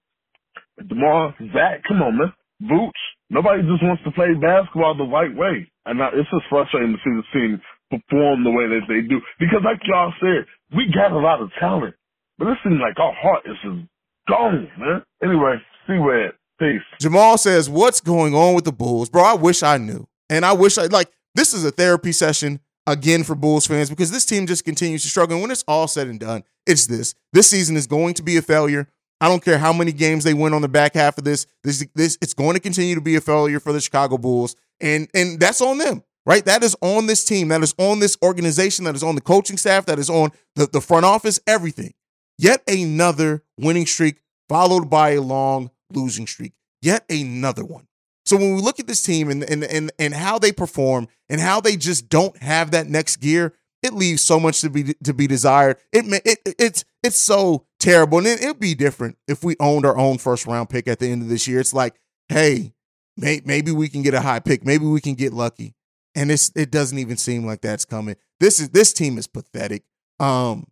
DeMar, 0.86 1.34
Zach, 1.52 1.82
come 1.88 2.02
on, 2.02 2.18
man. 2.18 2.32
Boots. 2.60 3.00
Nobody 3.30 3.62
just 3.62 3.82
wants 3.82 4.02
to 4.04 4.10
play 4.10 4.34
basketball 4.34 4.98
the 4.98 5.06
right 5.06 5.30
way. 5.30 5.70
And 5.86 6.02
it's 6.14 6.28
just 6.30 6.50
frustrating 6.50 6.92
to 6.92 7.00
see 7.00 7.14
the 7.14 7.26
team 7.32 7.62
perform 7.90 8.44
the 8.44 8.50
way 8.50 8.66
that 8.66 8.86
they 8.90 9.06
do. 9.06 9.22
Because 9.38 9.62
like 9.64 9.80
y'all 9.86 10.12
said, 10.20 10.46
we 10.76 10.90
got 10.92 11.14
a 11.14 11.18
lot 11.18 11.40
of 11.40 11.50
talent. 11.58 11.94
But 12.38 12.48
it 12.48 12.58
seems 12.62 12.82
like 12.82 12.98
our 12.98 13.14
heart 13.14 13.42
is 13.46 13.56
just 13.62 13.86
gone, 14.28 14.68
man. 14.78 15.02
Anyway, 15.22 15.56
see 15.86 15.98
where 15.98 16.34
Peace. 16.60 16.82
Jamal 17.00 17.38
says, 17.38 17.70
What's 17.70 18.00
going 18.00 18.34
on 18.34 18.54
with 18.54 18.64
the 18.64 18.72
Bulls? 18.72 19.08
Bro, 19.08 19.22
I 19.24 19.34
wish 19.34 19.62
I 19.62 19.78
knew. 19.78 20.06
And 20.28 20.44
I 20.44 20.52
wish 20.52 20.76
I 20.76 20.86
like 20.86 21.10
this 21.34 21.54
is 21.54 21.64
a 21.64 21.70
therapy 21.70 22.12
session 22.12 22.60
again 22.86 23.24
for 23.24 23.34
Bulls 23.34 23.66
fans 23.66 23.88
because 23.88 24.10
this 24.10 24.26
team 24.26 24.46
just 24.46 24.64
continues 24.64 25.02
to 25.02 25.08
struggle. 25.08 25.36
And 25.36 25.42
when 25.42 25.50
it's 25.50 25.64
all 25.66 25.88
said 25.88 26.08
and 26.08 26.20
done, 26.20 26.44
it's 26.66 26.86
this. 26.86 27.14
This 27.32 27.48
season 27.48 27.76
is 27.76 27.86
going 27.86 28.14
to 28.14 28.22
be 28.22 28.36
a 28.36 28.42
failure. 28.42 28.88
I 29.20 29.28
don't 29.28 29.44
care 29.44 29.58
how 29.58 29.72
many 29.72 29.92
games 29.92 30.24
they 30.24 30.34
win 30.34 30.54
on 30.54 30.62
the 30.62 30.68
back 30.68 30.94
half 30.94 31.18
of 31.18 31.24
this. 31.24 31.46
This 31.62 31.86
this 31.94 32.16
it's 32.22 32.34
going 32.34 32.54
to 32.54 32.60
continue 32.60 32.94
to 32.94 33.00
be 33.00 33.16
a 33.16 33.20
failure 33.20 33.60
for 33.60 33.72
the 33.72 33.80
Chicago 33.80 34.18
Bulls, 34.18 34.56
and 34.80 35.08
and 35.14 35.38
that's 35.38 35.60
on 35.60 35.78
them, 35.78 36.02
right? 36.24 36.44
That 36.44 36.62
is 36.62 36.76
on 36.80 37.06
this 37.06 37.24
team, 37.24 37.48
that 37.48 37.62
is 37.62 37.74
on 37.78 38.00
this 38.00 38.16
organization, 38.22 38.84
that 38.86 38.94
is 38.94 39.02
on 39.02 39.14
the 39.14 39.20
coaching 39.20 39.56
staff, 39.58 39.86
that 39.86 39.98
is 39.98 40.08
on 40.08 40.30
the, 40.56 40.66
the 40.66 40.80
front 40.80 41.04
office, 41.04 41.38
everything. 41.46 41.92
Yet 42.38 42.62
another 42.66 43.42
winning 43.58 43.86
streak 43.86 44.22
followed 44.48 44.88
by 44.88 45.10
a 45.10 45.20
long 45.20 45.70
losing 45.92 46.26
streak. 46.26 46.52
Yet 46.80 47.04
another 47.10 47.64
one. 47.64 47.86
So 48.24 48.36
when 48.36 48.54
we 48.54 48.62
look 48.62 48.80
at 48.80 48.86
this 48.86 49.02
team 49.02 49.28
and 49.28 49.44
and 49.44 49.64
and, 49.64 49.92
and 49.98 50.14
how 50.14 50.38
they 50.38 50.52
perform 50.52 51.08
and 51.28 51.40
how 51.40 51.60
they 51.60 51.76
just 51.76 52.08
don't 52.08 52.36
have 52.38 52.70
that 52.70 52.86
next 52.86 53.16
gear, 53.16 53.52
it 53.82 53.92
leaves 53.92 54.22
so 54.22 54.40
much 54.40 54.60
to 54.62 54.70
be 54.70 54.94
to 55.04 55.12
be 55.12 55.26
desired. 55.26 55.76
It, 55.92 56.04
it 56.24 56.54
it's 56.58 56.84
it's 57.02 57.20
so 57.20 57.66
terrible, 57.78 58.18
and 58.18 58.26
it, 58.26 58.42
it'd 58.42 58.60
be 58.60 58.74
different 58.74 59.16
if 59.26 59.42
we 59.42 59.56
owned 59.60 59.86
our 59.86 59.96
own 59.96 60.18
first 60.18 60.46
round 60.46 60.70
pick 60.70 60.88
at 60.88 60.98
the 60.98 61.08
end 61.08 61.22
of 61.22 61.28
this 61.28 61.48
year. 61.48 61.60
It's 61.60 61.74
like, 61.74 61.98
hey, 62.28 62.74
may, 63.16 63.40
maybe 63.44 63.72
we 63.72 63.88
can 63.88 64.02
get 64.02 64.14
a 64.14 64.20
high 64.20 64.40
pick, 64.40 64.64
maybe 64.64 64.84
we 64.86 65.00
can 65.00 65.14
get 65.14 65.32
lucky, 65.32 65.74
and 66.14 66.30
it's 66.30 66.52
it 66.54 66.70
doesn't 66.70 66.98
even 66.98 67.16
seem 67.16 67.44
like 67.44 67.60
that's 67.60 67.84
coming. 67.84 68.16
This 68.38 68.60
is 68.60 68.70
this 68.70 68.92
team 68.92 69.18
is 69.18 69.26
pathetic, 69.26 69.84
um, 70.18 70.66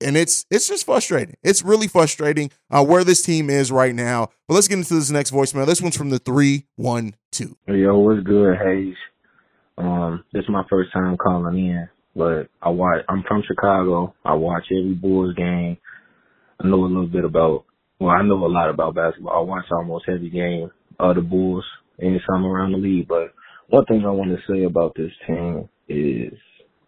and 0.00 0.16
it's 0.16 0.46
it's 0.50 0.68
just 0.68 0.86
frustrating. 0.86 1.36
It's 1.42 1.62
really 1.62 1.88
frustrating 1.88 2.50
uh, 2.70 2.84
where 2.84 3.04
this 3.04 3.22
team 3.22 3.50
is 3.50 3.72
right 3.72 3.94
now. 3.94 4.28
But 4.48 4.54
let's 4.54 4.68
get 4.68 4.78
into 4.78 4.94
this 4.94 5.10
next 5.10 5.30
voicemail. 5.30 5.66
This 5.66 5.80
one's 5.82 5.96
from 5.96 6.10
the 6.10 6.18
three 6.18 6.66
one 6.76 7.14
two. 7.30 7.56
Yo, 7.66 7.98
what's 7.98 8.22
good, 8.22 8.56
Hayes? 8.58 8.96
Um, 9.78 10.24
this 10.32 10.42
is 10.44 10.48
my 10.50 10.64
first 10.68 10.92
time 10.92 11.16
calling 11.16 11.58
in. 11.58 11.88
But 12.14 12.48
I 12.60 12.68
watch. 12.70 13.04
I'm 13.08 13.22
from 13.26 13.42
Chicago. 13.46 14.14
I 14.24 14.34
watch 14.34 14.64
every 14.70 14.94
Bulls 14.94 15.34
game. 15.34 15.78
I 16.60 16.66
know 16.66 16.84
a 16.84 16.86
little 16.86 17.06
bit 17.06 17.24
about. 17.24 17.64
Well, 17.98 18.10
I 18.10 18.22
know 18.22 18.44
a 18.44 18.46
lot 18.46 18.70
about 18.70 18.94
basketball. 18.94 19.36
I 19.36 19.40
watch 19.40 19.64
almost 19.70 20.06
every 20.08 20.30
game 20.30 20.70
of 20.98 21.16
the 21.16 21.22
Bulls 21.22 21.64
anytime 22.00 22.44
around 22.44 22.72
the 22.72 22.78
league. 22.78 23.08
But 23.08 23.32
one 23.68 23.84
thing 23.86 24.04
I 24.04 24.10
want 24.10 24.30
to 24.30 24.52
say 24.52 24.64
about 24.64 24.94
this 24.96 25.12
team 25.26 25.68
is, 25.88 26.32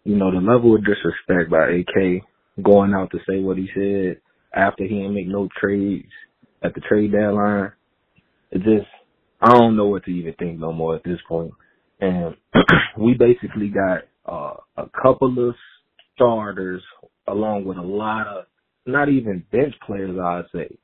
you 0.03 0.15
know, 0.15 0.31
the 0.31 0.37
level 0.37 0.75
of 0.75 0.85
disrespect 0.85 1.49
by 1.49 1.69
AK 1.69 2.21
going 2.63 2.93
out 2.93 3.11
to 3.11 3.19
say 3.27 3.39
what 3.39 3.57
he 3.57 3.67
said 3.73 4.21
after 4.53 4.83
he 4.83 4.89
didn't 4.89 5.15
make 5.15 5.27
no 5.27 5.49
trades 5.59 6.11
at 6.63 6.73
the 6.73 6.81
trade 6.81 7.11
deadline. 7.11 7.71
It 8.51 8.59
just, 8.59 8.87
I 9.41 9.51
don't 9.51 9.75
know 9.75 9.87
what 9.87 10.05
to 10.05 10.11
even 10.11 10.33
think 10.33 10.59
no 10.59 10.71
more 10.71 10.95
at 10.95 11.03
this 11.03 11.19
point. 11.27 11.51
And 11.99 12.35
we 12.97 13.13
basically 13.13 13.69
got 13.69 14.03
uh, 14.27 14.53
a 14.77 14.85
couple 15.01 15.49
of 15.49 15.55
starters 16.15 16.81
along 17.27 17.65
with 17.65 17.77
a 17.77 17.81
lot 17.81 18.27
of 18.27 18.45
not 18.85 19.09
even 19.09 19.43
bench 19.51 19.73
players 19.85 20.17
I'd 20.19 20.43
say. 20.53 20.77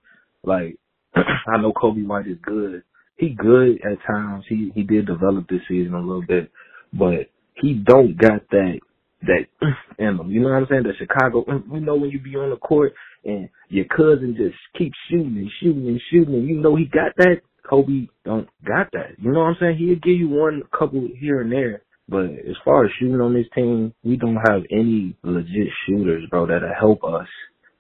Like 0.44 0.78
I 1.16 1.58
know 1.62 1.74
Coby 1.74 2.06
White 2.06 2.28
is 2.28 2.38
good. 2.44 2.84
He 3.18 3.30
good 3.30 3.80
at 3.84 4.00
times. 4.08 4.46
He 4.50 4.72
he 4.76 4.84
did 4.84 5.06
develop 5.06 5.48
this 5.48 5.62
season 5.68 5.94
a 5.94 6.00
little 6.00 6.26
bit, 6.28 6.52
but 6.94 7.30
he 7.56 7.74
don't 7.74 8.18
got 8.18 8.42
that 8.52 8.80
that 9.24 9.46
in 10.00 10.20
him. 10.20 10.32
You 10.32 10.42
know 10.42 10.50
what 10.50 10.58
I'm 10.58 10.68
saying? 10.70 10.84
The 10.84 10.94
Chicago 10.98 11.46
you 11.48 11.80
know 11.82 11.96
when 11.96 12.10
you 12.10 12.20
be 12.20 12.36
on 12.36 12.50
the 12.50 12.58
court 12.58 12.94
and 13.24 13.50
your 13.70 13.86
cousin 13.86 14.36
just 14.38 14.56
keeps 14.78 14.98
shooting 15.10 15.38
and 15.38 15.52
shooting 15.62 15.88
and 15.88 16.02
shooting 16.12 16.36
and 16.36 16.48
you 16.48 16.60
know 16.60 16.76
he 16.76 16.86
got 16.86 17.16
that. 17.18 17.42
Coby 17.70 18.10
don't 18.26 18.50
got 18.66 18.92
that. 18.94 19.12
You 19.20 19.32
know 19.32 19.42
what 19.42 19.50
I'm 19.50 19.58
saying? 19.60 19.78
He'll 19.78 19.96
give 19.96 20.20
you 20.20 20.30
one 20.30 20.64
couple 20.78 21.08
here 21.20 21.42
and 21.42 21.52
there, 21.52 21.84
but 22.12 22.26
as 22.26 22.58
far 22.66 22.84
as 22.84 22.92
shooting 23.00 23.22
on 23.22 23.34
this 23.34 23.48
team, 23.56 23.94
we 24.04 24.18
don't 24.18 24.36
have 24.36 24.64
any 24.70 25.16
legit 25.24 25.70
shooters, 25.88 26.26
bro, 26.30 26.46
that'll 26.46 26.70
help 26.78 27.06
us 27.06 27.28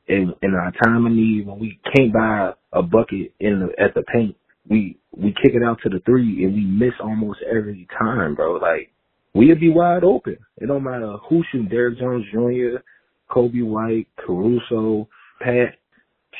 in 0.07 0.33
in 0.41 0.53
our 0.53 0.71
time 0.83 1.05
of 1.05 1.11
need 1.11 1.45
when 1.45 1.59
we 1.59 1.77
can't 1.93 2.13
buy 2.13 2.53
a 2.71 2.81
bucket 2.81 3.33
in 3.41 3.59
the 3.59 3.83
at 3.83 3.93
the 3.93 4.03
paint. 4.03 4.37
We 4.69 4.97
we 5.11 5.33
kick 5.43 5.53
it 5.53 5.63
out 5.63 5.79
to 5.83 5.89
the 5.89 5.99
three 6.05 6.45
and 6.45 6.53
we 6.53 6.61
miss 6.65 6.93
almost 7.03 7.39
every 7.43 7.85
time, 7.99 8.35
bro. 8.35 8.53
Like 8.53 8.93
we'll 9.33 9.59
be 9.59 9.69
wide 9.69 10.05
open. 10.05 10.37
It 10.57 10.67
don't 10.67 10.83
matter 10.83 11.17
who 11.29 11.43
shoot 11.51 11.69
Derrick 11.69 11.99
Jones 11.99 12.25
Jr., 12.31 12.79
Coby 13.29 13.65
White, 13.65 14.07
Caruso, 14.15 15.09
Pat. 15.41 15.75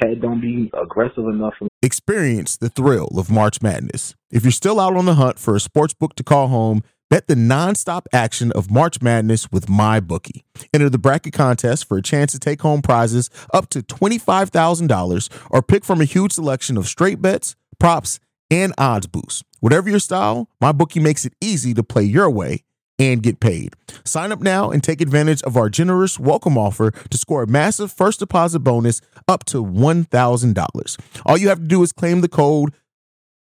Pat 0.01 0.21
don't 0.21 0.39
be 0.39 0.71
aggressive 0.81 1.25
enough. 1.25 1.55
Experience 1.81 2.55
the 2.55 2.69
thrill 2.69 3.09
of 3.17 3.29
March 3.29 3.61
Madness. 3.61 4.15
If 4.31 4.43
you're 4.43 4.51
still 4.51 4.79
out 4.79 4.95
on 4.95 5.05
the 5.05 5.15
hunt 5.15 5.39
for 5.39 5.57
a 5.57 5.59
sports 5.59 5.93
book 5.93 6.15
to 6.15 6.23
call 6.23 6.47
home 6.47 6.83
Bet 7.11 7.27
the 7.27 7.35
nonstop 7.35 8.05
action 8.13 8.53
of 8.53 8.71
March 8.71 9.01
Madness 9.01 9.51
with 9.51 9.65
MyBookie. 9.65 10.43
Enter 10.73 10.89
the 10.89 10.97
bracket 10.97 11.33
contest 11.33 11.85
for 11.85 11.97
a 11.97 12.01
chance 12.01 12.31
to 12.31 12.39
take 12.39 12.61
home 12.61 12.81
prizes 12.81 13.29
up 13.53 13.67
to 13.71 13.81
$25,000 13.81 15.29
or 15.49 15.61
pick 15.61 15.83
from 15.83 15.99
a 15.99 16.05
huge 16.05 16.31
selection 16.31 16.77
of 16.77 16.87
straight 16.87 17.21
bets, 17.21 17.57
props, 17.81 18.21
and 18.49 18.73
odds 18.77 19.07
boosts. 19.07 19.43
Whatever 19.59 19.89
your 19.89 19.99
style, 19.99 20.47
MyBookie 20.63 21.01
makes 21.01 21.25
it 21.25 21.33
easy 21.41 21.73
to 21.73 21.83
play 21.83 22.03
your 22.03 22.29
way 22.29 22.63
and 22.97 23.21
get 23.21 23.41
paid. 23.41 23.73
Sign 24.05 24.31
up 24.31 24.39
now 24.39 24.71
and 24.71 24.81
take 24.81 25.01
advantage 25.01 25.43
of 25.43 25.57
our 25.57 25.69
generous 25.69 26.17
welcome 26.17 26.57
offer 26.57 26.91
to 26.91 27.17
score 27.17 27.43
a 27.43 27.47
massive 27.47 27.91
first 27.91 28.19
deposit 28.19 28.59
bonus 28.59 29.01
up 29.27 29.43
to 29.43 29.61
$1,000. 29.61 30.99
All 31.25 31.37
you 31.37 31.49
have 31.49 31.59
to 31.59 31.67
do 31.67 31.83
is 31.83 31.91
claim 31.91 32.21
the 32.21 32.29
code 32.29 32.73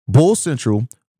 Bull 0.08 0.34
Central 0.34 0.88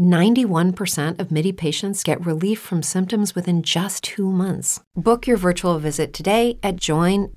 91% 0.00 1.20
of 1.20 1.30
MIDI 1.30 1.52
patients 1.52 2.02
get 2.02 2.24
relief 2.24 2.58
from 2.58 2.82
symptoms 2.82 3.34
within 3.34 3.62
just 3.62 4.04
two 4.04 4.30
months. 4.30 4.80
Book 4.94 5.26
your 5.26 5.36
virtual 5.36 5.78
visit 5.78 6.12
today 6.12 6.58
at 6.62 6.76
joinmidi.com. 6.76 7.32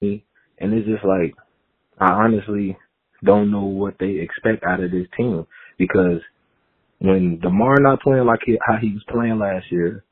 And 0.00 0.72
it's 0.72 0.86
just 0.86 1.04
like, 1.04 1.34
I 1.98 2.12
honestly 2.12 2.76
don't 3.24 3.50
know 3.50 3.64
what 3.64 3.94
they 3.98 4.20
expect 4.20 4.64
out 4.64 4.82
of 4.82 4.90
this 4.90 5.06
team 5.16 5.46
because 5.78 6.20
when 6.98 7.38
DeMar 7.40 7.76
not 7.80 8.00
playing 8.00 8.24
like 8.24 8.40
he, 8.44 8.58
how 8.66 8.76
he 8.80 8.92
was 8.92 9.04
playing 9.08 9.38
last 9.38 9.66
year, 9.70 10.04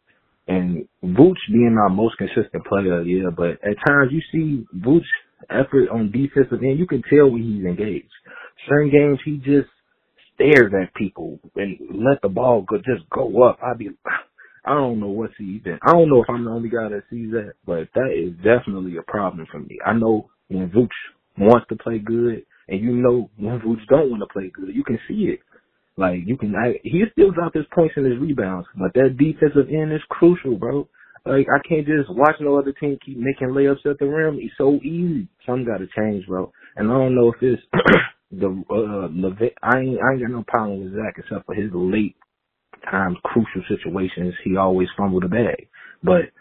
and 0.48 0.88
Vooch 1.04 1.38
being 1.48 1.76
our 1.80 1.88
most 1.88 2.18
consistent 2.18 2.64
player, 2.66 3.02
yeah, 3.02 3.30
but 3.34 3.62
at 3.62 3.76
times 3.86 4.10
you 4.10 4.20
see 4.32 4.66
Vooch 4.76 5.06
effort 5.50 5.88
on 5.90 6.10
defensive 6.10 6.62
end, 6.62 6.78
you 6.78 6.86
can 6.86 7.02
tell 7.08 7.30
when 7.30 7.42
he's 7.42 7.64
engaged. 7.64 8.10
Certain 8.68 8.90
games 8.90 9.18
he 9.24 9.36
just 9.38 9.68
stares 10.42 10.72
at 10.80 10.94
people 10.94 11.38
and 11.56 11.78
let 11.90 12.20
the 12.22 12.28
ball 12.28 12.62
go 12.68 12.78
just 12.78 13.08
go 13.10 13.42
up. 13.44 13.58
I'd 13.62 13.78
be 13.78 13.90
I 14.64 14.74
don't 14.74 15.00
know 15.00 15.08
what's 15.08 15.34
even. 15.40 15.78
I 15.82 15.92
don't 15.92 16.08
know 16.08 16.22
if 16.22 16.30
I'm 16.30 16.44
the 16.44 16.50
only 16.50 16.68
guy 16.68 16.88
that 16.88 17.02
sees 17.10 17.32
that, 17.32 17.54
but 17.66 17.88
that 17.94 18.12
is 18.14 18.36
definitely 18.44 18.96
a 18.96 19.10
problem 19.10 19.46
for 19.50 19.58
me. 19.58 19.78
I 19.84 19.92
know 19.92 20.30
when 20.48 20.70
Vooch 20.70 20.88
wants 21.36 21.66
to 21.70 21.76
play 21.76 21.98
good, 21.98 22.46
and 22.68 22.80
you 22.80 22.92
know 22.92 23.28
when 23.38 23.58
Vooch 23.60 23.84
don't 23.88 24.10
want 24.10 24.22
to 24.22 24.32
play 24.32 24.52
good. 24.54 24.74
You 24.74 24.84
can 24.84 25.00
see 25.08 25.34
it. 25.34 25.40
Like 25.96 26.20
you 26.26 26.36
can, 26.38 26.54
I, 26.54 26.78
he 26.84 27.02
still 27.12 27.32
dropped 27.32 27.56
his 27.56 27.66
points 27.74 27.94
and 27.96 28.06
his 28.06 28.20
rebounds, 28.20 28.68
but 28.76 28.94
that 28.94 29.16
defensive 29.18 29.68
end 29.68 29.92
is 29.92 30.00
crucial, 30.08 30.56
bro. 30.56 30.88
Like 31.26 31.46
I 31.52 31.58
can't 31.68 31.86
just 31.86 32.08
watch 32.10 32.36
no 32.40 32.58
other 32.58 32.72
team 32.72 32.98
keep 33.04 33.18
making 33.18 33.48
layups 33.48 33.84
at 33.90 33.98
the 33.98 34.06
rim. 34.06 34.38
It's 34.40 34.54
so 34.58 34.76
easy. 34.76 35.28
Something 35.44 35.66
got 35.66 35.78
to 35.78 35.88
change, 35.98 36.26
bro. 36.26 36.52
And 36.76 36.90
I 36.90 36.94
don't 36.94 37.14
know 37.14 37.32
if 37.32 37.42
it's 37.42 37.62
the 38.32 38.48
uh, 38.70 39.08
Levit. 39.12 39.54
I 39.62 39.78
ain't 39.78 40.00
I 40.00 40.12
ain't 40.12 40.22
got 40.22 40.30
no 40.30 40.44
problem 40.46 40.82
with 40.82 40.94
Zach 40.94 41.14
except 41.18 41.46
for 41.46 41.54
his 41.54 41.70
late 41.72 42.16
times 42.90 43.16
crucial 43.24 43.62
situations. 43.68 44.34
He 44.42 44.56
always 44.56 44.88
fumbled 44.96 45.24
the 45.24 45.28
bag. 45.28 45.68
But 46.02 46.32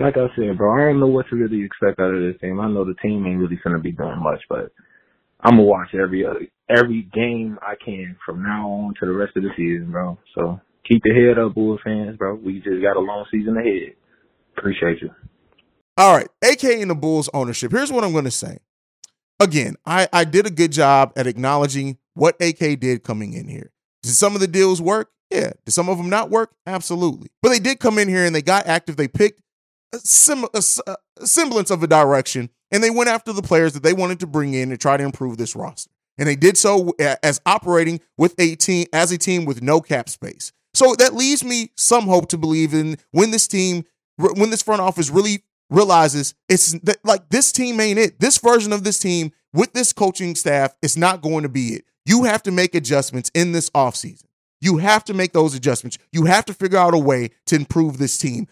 like 0.00 0.16
I 0.16 0.28
said, 0.36 0.56
bro, 0.56 0.74
I 0.74 0.86
don't 0.86 1.00
know 1.00 1.06
what 1.06 1.26
to 1.28 1.36
really 1.36 1.64
expect 1.64 2.00
out 2.00 2.14
of 2.14 2.20
this 2.20 2.40
team. 2.40 2.60
I 2.60 2.68
know 2.68 2.84
the 2.84 2.94
team 3.02 3.26
ain't 3.26 3.40
really 3.40 3.58
gonna 3.62 3.78
be 3.78 3.92
doing 3.92 4.22
much, 4.22 4.40
but 4.48 4.72
I'm 5.40 5.56
gonna 5.56 5.64
watch 5.64 5.88
every 5.94 6.24
other, 6.24 6.46
every 6.70 7.08
game 7.12 7.58
I 7.60 7.74
can 7.84 8.16
from 8.24 8.42
now 8.42 8.68
on 8.70 8.94
to 9.00 9.06
the 9.06 9.12
rest 9.12 9.36
of 9.36 9.42
the 9.42 9.50
season, 9.56 9.90
bro. 9.90 10.18
So 10.34 10.60
keep 10.88 11.02
your 11.04 11.28
head 11.28 11.38
up, 11.38 11.54
Bulls 11.54 11.80
fans, 11.84 12.16
bro. 12.16 12.36
We 12.36 12.60
just 12.60 12.82
got 12.82 12.96
a 12.96 13.00
long 13.00 13.26
season 13.30 13.56
ahead. 13.56 13.94
Appreciate 14.56 15.02
you. 15.02 15.10
All 15.98 16.16
right, 16.16 16.28
AK 16.42 16.64
and 16.64 16.90
the 16.90 16.94
Bulls 16.94 17.28
ownership. 17.34 17.72
Here's 17.72 17.92
what 17.92 18.04
I'm 18.04 18.14
to 18.24 18.30
say. 18.30 18.58
Again, 19.42 19.74
I, 19.84 20.08
I 20.12 20.24
did 20.24 20.46
a 20.46 20.50
good 20.50 20.70
job 20.70 21.12
at 21.16 21.26
acknowledging 21.26 21.98
what 22.14 22.40
AK 22.40 22.78
did 22.78 23.02
coming 23.02 23.32
in 23.32 23.48
here. 23.48 23.72
Did 24.02 24.12
some 24.12 24.34
of 24.34 24.40
the 24.40 24.46
deals 24.46 24.80
work? 24.80 25.10
Yeah. 25.30 25.52
Did 25.64 25.72
some 25.72 25.88
of 25.88 25.98
them 25.98 26.08
not 26.08 26.30
work? 26.30 26.54
Absolutely. 26.66 27.28
But 27.42 27.48
they 27.48 27.58
did 27.58 27.80
come 27.80 27.98
in 27.98 28.08
here 28.08 28.24
and 28.24 28.34
they 28.34 28.42
got 28.42 28.66
active. 28.66 28.96
They 28.96 29.08
picked 29.08 29.40
a, 29.92 29.98
sim- 29.98 30.46
a, 30.54 30.62
a 30.86 31.26
semblance 31.26 31.70
of 31.70 31.82
a 31.82 31.88
direction 31.88 32.50
and 32.70 32.84
they 32.84 32.90
went 32.90 33.10
after 33.10 33.32
the 33.32 33.42
players 33.42 33.72
that 33.72 33.82
they 33.82 33.92
wanted 33.92 34.20
to 34.20 34.26
bring 34.28 34.54
in 34.54 34.70
to 34.70 34.76
try 34.76 34.96
to 34.96 35.04
improve 35.04 35.38
this 35.38 35.56
roster. 35.56 35.90
And 36.18 36.28
they 36.28 36.36
did 36.36 36.56
so 36.56 36.92
as 37.00 37.40
operating 37.44 38.00
with 38.16 38.38
a 38.38 38.54
team 38.54 38.86
as 38.92 39.10
a 39.10 39.18
team 39.18 39.44
with 39.44 39.60
no 39.60 39.80
cap 39.80 40.08
space. 40.08 40.52
So 40.74 40.94
that 40.98 41.14
leaves 41.14 41.42
me 41.42 41.72
some 41.76 42.04
hope 42.04 42.28
to 42.28 42.38
believe 42.38 42.74
in 42.74 42.96
when 43.10 43.30
this 43.30 43.48
team, 43.48 43.84
when 44.18 44.50
this 44.50 44.62
front 44.62 44.82
office 44.82 45.10
really 45.10 45.42
realizes 45.72 46.34
it's 46.48 46.76
like 47.04 47.28
this 47.30 47.50
team 47.52 47.80
ain't 47.80 47.98
it. 47.98 48.20
This 48.20 48.38
version 48.38 48.72
of 48.72 48.84
this 48.84 48.98
team 48.98 49.32
with 49.52 49.72
this 49.72 49.92
coaching 49.92 50.34
staff 50.34 50.74
is 50.82 50.96
not 50.96 51.22
going 51.22 51.42
to 51.42 51.48
be 51.48 51.74
it. 51.74 51.84
You 52.04 52.24
have 52.24 52.42
to 52.44 52.50
make 52.50 52.74
adjustments 52.74 53.30
in 53.34 53.52
this 53.52 53.70
offseason. 53.70 54.24
You 54.60 54.78
have 54.78 55.04
to 55.04 55.14
make 55.14 55.32
those 55.32 55.54
adjustments. 55.54 55.98
You 56.12 56.26
have 56.26 56.44
to 56.44 56.54
figure 56.54 56.78
out 56.78 56.94
a 56.94 56.98
way 56.98 57.30
to 57.46 57.56
improve 57.56 57.98
this 57.98 58.16
team 58.16 58.46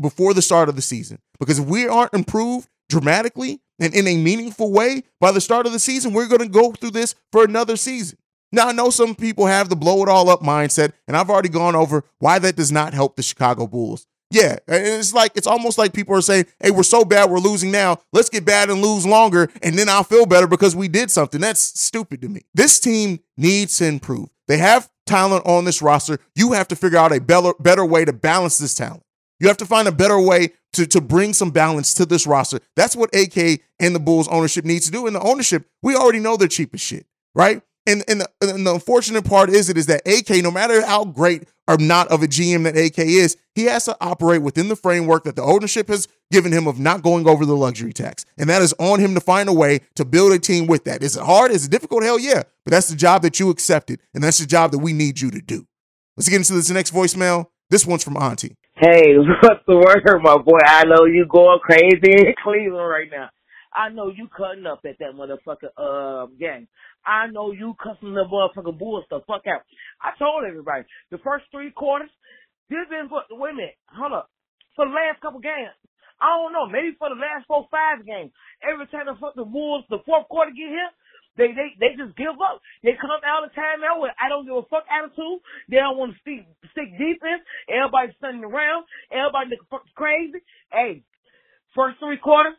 before 0.00 0.34
the 0.34 0.42
start 0.42 0.68
of 0.68 0.76
the 0.76 0.82
season. 0.82 1.18
Because 1.38 1.58
if 1.58 1.66
we 1.66 1.88
aren't 1.88 2.12
improved 2.12 2.68
dramatically, 2.90 3.60
and 3.80 3.94
in 3.94 4.06
a 4.06 4.16
meaningful 4.16 4.70
way 4.70 5.02
by 5.20 5.32
the 5.32 5.40
start 5.40 5.66
of 5.66 5.72
the 5.72 5.78
season, 5.78 6.12
we're 6.12 6.28
going 6.28 6.42
to 6.42 6.48
go 6.48 6.72
through 6.72 6.90
this 6.90 7.14
for 7.32 7.44
another 7.44 7.76
season. 7.76 8.18
Now, 8.52 8.68
I 8.68 8.72
know 8.72 8.90
some 8.90 9.16
people 9.16 9.46
have 9.46 9.68
the 9.68 9.74
blow 9.74 10.02
it 10.04 10.08
all 10.08 10.30
up 10.30 10.42
mindset, 10.42 10.92
and 11.08 11.16
I've 11.16 11.28
already 11.28 11.48
gone 11.48 11.74
over 11.74 12.04
why 12.20 12.38
that 12.38 12.54
does 12.54 12.70
not 12.70 12.94
help 12.94 13.16
the 13.16 13.22
Chicago 13.22 13.66
Bulls. 13.66 14.06
Yeah, 14.30 14.56
and 14.66 14.84
it's 14.84 15.14
like 15.14 15.32
it's 15.36 15.46
almost 15.46 15.78
like 15.78 15.92
people 15.92 16.16
are 16.16 16.20
saying, 16.20 16.46
"Hey, 16.58 16.70
we're 16.70 16.82
so 16.82 17.04
bad, 17.04 17.30
we're 17.30 17.38
losing 17.38 17.70
now. 17.70 17.98
Let's 18.12 18.28
get 18.28 18.44
bad 18.44 18.68
and 18.70 18.82
lose 18.82 19.06
longer, 19.06 19.50
and 19.62 19.78
then 19.78 19.88
I'll 19.88 20.02
feel 20.02 20.26
better 20.26 20.46
because 20.46 20.74
we 20.74 20.88
did 20.88 21.10
something." 21.10 21.40
That's 21.40 21.60
stupid 21.60 22.20
to 22.22 22.28
me. 22.28 22.42
This 22.54 22.80
team 22.80 23.20
needs 23.36 23.76
to 23.78 23.86
improve. 23.86 24.28
They 24.48 24.58
have 24.58 24.90
talent 25.06 25.46
on 25.46 25.64
this 25.64 25.80
roster. 25.80 26.18
You 26.34 26.52
have 26.52 26.68
to 26.68 26.76
figure 26.76 26.98
out 26.98 27.12
a 27.12 27.20
better 27.20 27.52
better 27.60 27.84
way 27.84 28.04
to 28.04 28.12
balance 28.12 28.58
this 28.58 28.74
talent. 28.74 29.02
You 29.40 29.48
have 29.48 29.56
to 29.58 29.66
find 29.66 29.86
a 29.86 29.92
better 29.92 30.18
way 30.18 30.52
to, 30.72 30.86
to 30.86 31.00
bring 31.00 31.32
some 31.32 31.50
balance 31.50 31.94
to 31.94 32.06
this 32.06 32.26
roster. 32.26 32.60
That's 32.76 32.96
what 32.96 33.14
AK 33.14 33.60
and 33.78 33.94
the 33.94 34.00
Bulls 34.00 34.28
ownership 34.28 34.64
needs 34.64 34.86
to 34.86 34.92
do. 34.92 35.06
And 35.06 35.14
the 35.14 35.20
ownership, 35.20 35.66
we 35.82 35.94
already 35.96 36.20
know 36.20 36.36
they're 36.36 36.48
cheap 36.48 36.72
as 36.74 36.80
shit, 36.80 37.06
right? 37.34 37.62
And, 37.86 38.02
and, 38.08 38.22
the, 38.22 38.28
and 38.40 38.66
the 38.66 38.74
unfortunate 38.74 39.24
part 39.24 39.50
is 39.50 39.68
it 39.68 39.76
is 39.76 39.86
that 39.86 40.02
AK, 40.06 40.42
no 40.42 40.50
matter 40.50 40.84
how 40.84 41.04
great 41.04 41.44
or 41.68 41.76
not 41.76 42.08
of 42.08 42.22
a 42.22 42.26
GM 42.26 42.64
that 42.64 42.76
AK 42.76 42.98
is, 42.98 43.36
he 43.54 43.64
has 43.64 43.84
to 43.84 43.96
operate 44.00 44.42
within 44.42 44.68
the 44.68 44.76
framework 44.76 45.24
that 45.24 45.36
the 45.36 45.42
ownership 45.42 45.88
has 45.88 46.08
given 46.30 46.52
him 46.52 46.66
of 46.66 46.78
not 46.78 47.02
going 47.02 47.28
over 47.28 47.44
the 47.44 47.56
luxury 47.56 47.92
tax. 47.92 48.24
And 48.38 48.48
that 48.48 48.62
is 48.62 48.74
on 48.78 49.00
him 49.00 49.14
to 49.14 49.20
find 49.20 49.48
a 49.48 49.52
way 49.52 49.80
to 49.96 50.04
build 50.04 50.32
a 50.32 50.38
team 50.38 50.66
with 50.66 50.84
that. 50.84 51.02
Is 51.02 51.16
it 51.16 51.22
hard? 51.22 51.50
Is 51.50 51.66
it 51.66 51.70
difficult? 51.70 52.02
Hell 52.02 52.18
yeah. 52.18 52.42
But 52.64 52.70
that's 52.70 52.88
the 52.88 52.96
job 52.96 53.22
that 53.22 53.38
you 53.38 53.50
accepted. 53.50 54.00
And 54.14 54.24
that's 54.24 54.38
the 54.38 54.46
job 54.46 54.72
that 54.72 54.78
we 54.78 54.92
need 54.92 55.20
you 55.20 55.30
to 55.30 55.40
do. 55.40 55.66
Let's 56.16 56.28
get 56.28 56.36
into 56.36 56.54
this 56.54 56.70
next 56.70 56.92
voicemail. 56.92 57.46
This 57.70 57.86
one's 57.86 58.04
from 58.04 58.16
Auntie. 58.16 58.56
Hey, 58.76 59.14
what's 59.42 59.60
the 59.66 59.76
word, 59.76 60.22
my 60.22 60.36
boy? 60.38 60.58
I 60.66 60.84
know 60.84 61.04
you 61.04 61.26
going 61.28 61.58
crazy 61.60 61.98
in 62.02 62.34
Cleveland 62.42 62.88
right 62.88 63.08
now. 63.10 63.28
I 63.74 63.88
know 63.88 64.08
you 64.08 64.28
cutting 64.28 64.66
up 64.66 64.80
at 64.86 64.98
that 64.98 65.14
motherfucker 65.14 65.70
uh 65.76 66.26
game. 66.38 66.68
I 67.06 67.28
know 67.28 67.52
you 67.52 67.74
cussing 67.82 68.14
the 68.14 68.24
motherfucking 68.24 68.78
Bulls 68.78 69.04
the 69.10 69.20
fuck 69.26 69.46
out. 69.46 69.62
I 70.00 70.16
told 70.18 70.44
everybody 70.44 70.84
the 71.10 71.18
first 71.18 71.44
three 71.52 71.70
quarters. 71.70 72.10
This 72.68 72.88
been 72.88 73.08
for 73.08 73.22
wait 73.30 73.52
a 73.52 73.56
minute, 73.56 73.78
hold 73.92 74.12
up. 74.12 74.30
For 74.74 74.88
the 74.88 74.94
last 74.96 75.20
couple 75.20 75.40
games, 75.40 75.76
I 76.20 76.32
don't 76.40 76.52
know, 76.56 76.66
maybe 76.66 76.96
for 76.98 77.12
the 77.12 77.20
last 77.20 77.46
four 77.46 77.68
five 77.70 78.06
games. 78.06 78.32
Every 78.64 78.88
time 78.88 79.06
the 79.06 79.20
fuck 79.20 79.36
the 79.36 79.44
Bulls 79.44 79.84
the 79.90 80.00
fourth 80.06 80.28
quarter 80.32 80.50
get 80.50 80.72
here, 80.72 80.90
they 81.36 81.52
they 81.52 81.74
they 81.76 81.90
just 81.98 82.16
give 82.16 82.34
up. 82.40 82.62
They 82.82 82.96
come 82.96 83.10
out 83.10 83.44
of 83.44 83.52
timeout 83.52 84.00
with 84.00 84.16
I 84.16 84.32
don't 84.32 84.46
give 84.46 84.56
a 84.56 84.66
fuck 84.70 84.88
attitude. 84.88 85.44
They 85.68 85.82
don't 85.82 85.98
want 85.98 86.14
to 86.14 86.18
stick 86.24 86.46
stick 86.72 86.94
defense. 86.96 87.42
Everybody 87.68 88.14
standing 88.16 88.46
around. 88.46 88.86
Everybody 89.10 89.52
looking 89.52 89.70
fucking 89.70 89.98
crazy. 89.98 90.40
Hey, 90.72 91.02
first 91.74 91.98
three 91.98 92.18
quarters, 92.22 92.54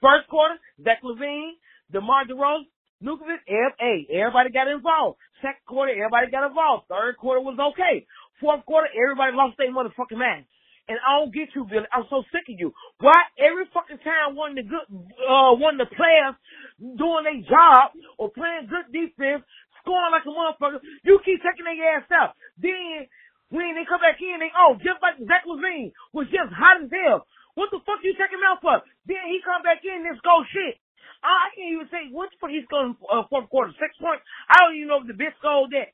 first 0.00 0.30
quarter, 0.30 0.56
Zach 0.80 1.02
LaVine, 1.02 1.58
DeMar 1.90 2.24
DeRozan, 2.30 2.70
Vucevic, 3.04 3.44
hey, 3.46 4.06
everybody 4.12 4.50
got 4.50 4.68
involved. 4.68 5.18
Second 5.42 5.64
quarter, 5.66 5.92
everybody 5.92 6.30
got 6.30 6.48
involved. 6.48 6.88
Third 6.88 7.16
quarter 7.16 7.40
was 7.40 7.58
okay. 7.72 8.06
Fourth 8.40 8.64
quarter, 8.66 8.88
everybody 8.92 9.36
lost 9.36 9.56
their 9.58 9.72
motherfucking 9.72 10.18
mind 10.18 10.44
and 10.90 10.98
I 11.06 11.22
don't 11.22 11.30
get 11.30 11.54
you, 11.54 11.62
Billy. 11.70 11.86
I'm 11.94 12.10
so 12.10 12.26
sick 12.34 12.50
of 12.50 12.58
you. 12.58 12.74
Why 12.98 13.14
every 13.38 13.70
fucking 13.70 14.02
time 14.02 14.34
one 14.34 14.58
of 14.58 14.58
the 14.58 14.66
good, 14.66 14.86
uh, 15.22 15.54
one 15.54 15.78
of 15.78 15.86
the 15.86 15.94
players 15.94 16.34
doing 16.82 17.30
their 17.30 17.46
job 17.46 17.94
or 18.18 18.34
playing 18.34 18.66
good 18.66 18.90
defense, 18.90 19.46
scoring 19.78 20.10
like 20.10 20.26
a 20.26 20.34
motherfucker, 20.34 20.82
you 21.06 21.22
keep 21.22 21.38
taking 21.46 21.62
their 21.62 21.78
ass 21.94 22.10
out. 22.10 22.34
Then 22.58 23.06
when 23.54 23.78
they 23.78 23.86
come 23.86 24.02
back 24.02 24.18
in, 24.18 24.42
they 24.42 24.50
oh, 24.50 24.82
just 24.82 24.98
like 24.98 25.22
Zach 25.22 25.46
LaVine 25.46 25.94
was 26.10 26.26
just 26.34 26.50
hot 26.50 26.82
as 26.82 26.90
hell. 26.90 27.22
What 27.54 27.70
the 27.70 27.78
fuck 27.86 28.02
you 28.02 28.10
taking 28.18 28.42
him 28.42 28.50
out 28.50 28.58
for? 28.58 28.82
Then 29.06 29.30
he 29.30 29.38
come 29.46 29.62
back 29.62 29.86
in 29.86 30.02
and 30.02 30.18
go 30.26 30.42
shit. 30.50 30.79
I 31.24 31.52
can't 31.56 31.74
even 31.76 31.88
say 31.92 32.08
what 32.10 32.30
the 32.32 32.38
fuck 32.40 32.50
he's 32.54 32.68
going 32.70 32.96
uh, 33.08 33.24
fourth 33.28 33.50
quarter 33.50 33.72
six 33.76 33.92
points. 34.00 34.24
I 34.48 34.56
don't 34.64 34.76
even 34.76 34.88
know 34.88 35.02
if 35.04 35.08
the 35.08 35.16
bitch 35.18 35.36
scored 35.40 35.72
that. 35.76 35.92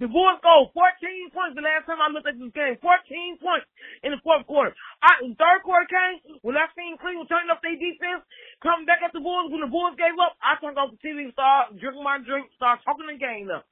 The 0.00 0.08
Bulls 0.08 0.40
go 0.40 0.72
14 0.72 1.30
points 1.32 1.54
the 1.56 1.64
last 1.64 1.84
time 1.84 2.00
I 2.00 2.08
looked 2.08 2.26
at 2.26 2.36
this 2.40 2.52
game. 2.56 2.80
14 2.80 3.36
points 3.40 3.68
in 4.02 4.16
the 4.16 4.20
fourth 4.24 4.48
quarter. 4.48 4.72
I, 5.04 5.20
in 5.22 5.36
third 5.36 5.60
quarter 5.62 5.84
came, 5.86 6.40
when 6.40 6.56
I 6.56 6.72
seen 6.72 6.96
Cleveland 6.96 7.28
turning 7.28 7.52
up 7.52 7.60
their 7.60 7.76
defense, 7.76 8.24
coming 8.64 8.88
back 8.88 9.04
at 9.04 9.12
the 9.12 9.20
Bulls, 9.20 9.52
when 9.52 9.60
the 9.60 9.68
Bulls 9.70 9.96
gave 10.00 10.16
up, 10.16 10.40
I 10.40 10.56
turned 10.60 10.80
off 10.80 10.96
the 10.96 11.00
TV, 11.04 11.28
started 11.36 11.80
drinking 11.80 12.04
my 12.04 12.16
drink, 12.24 12.48
started 12.56 12.80
talking 12.84 13.08
the 13.12 13.20
game 13.20 13.52
up. 13.52 13.68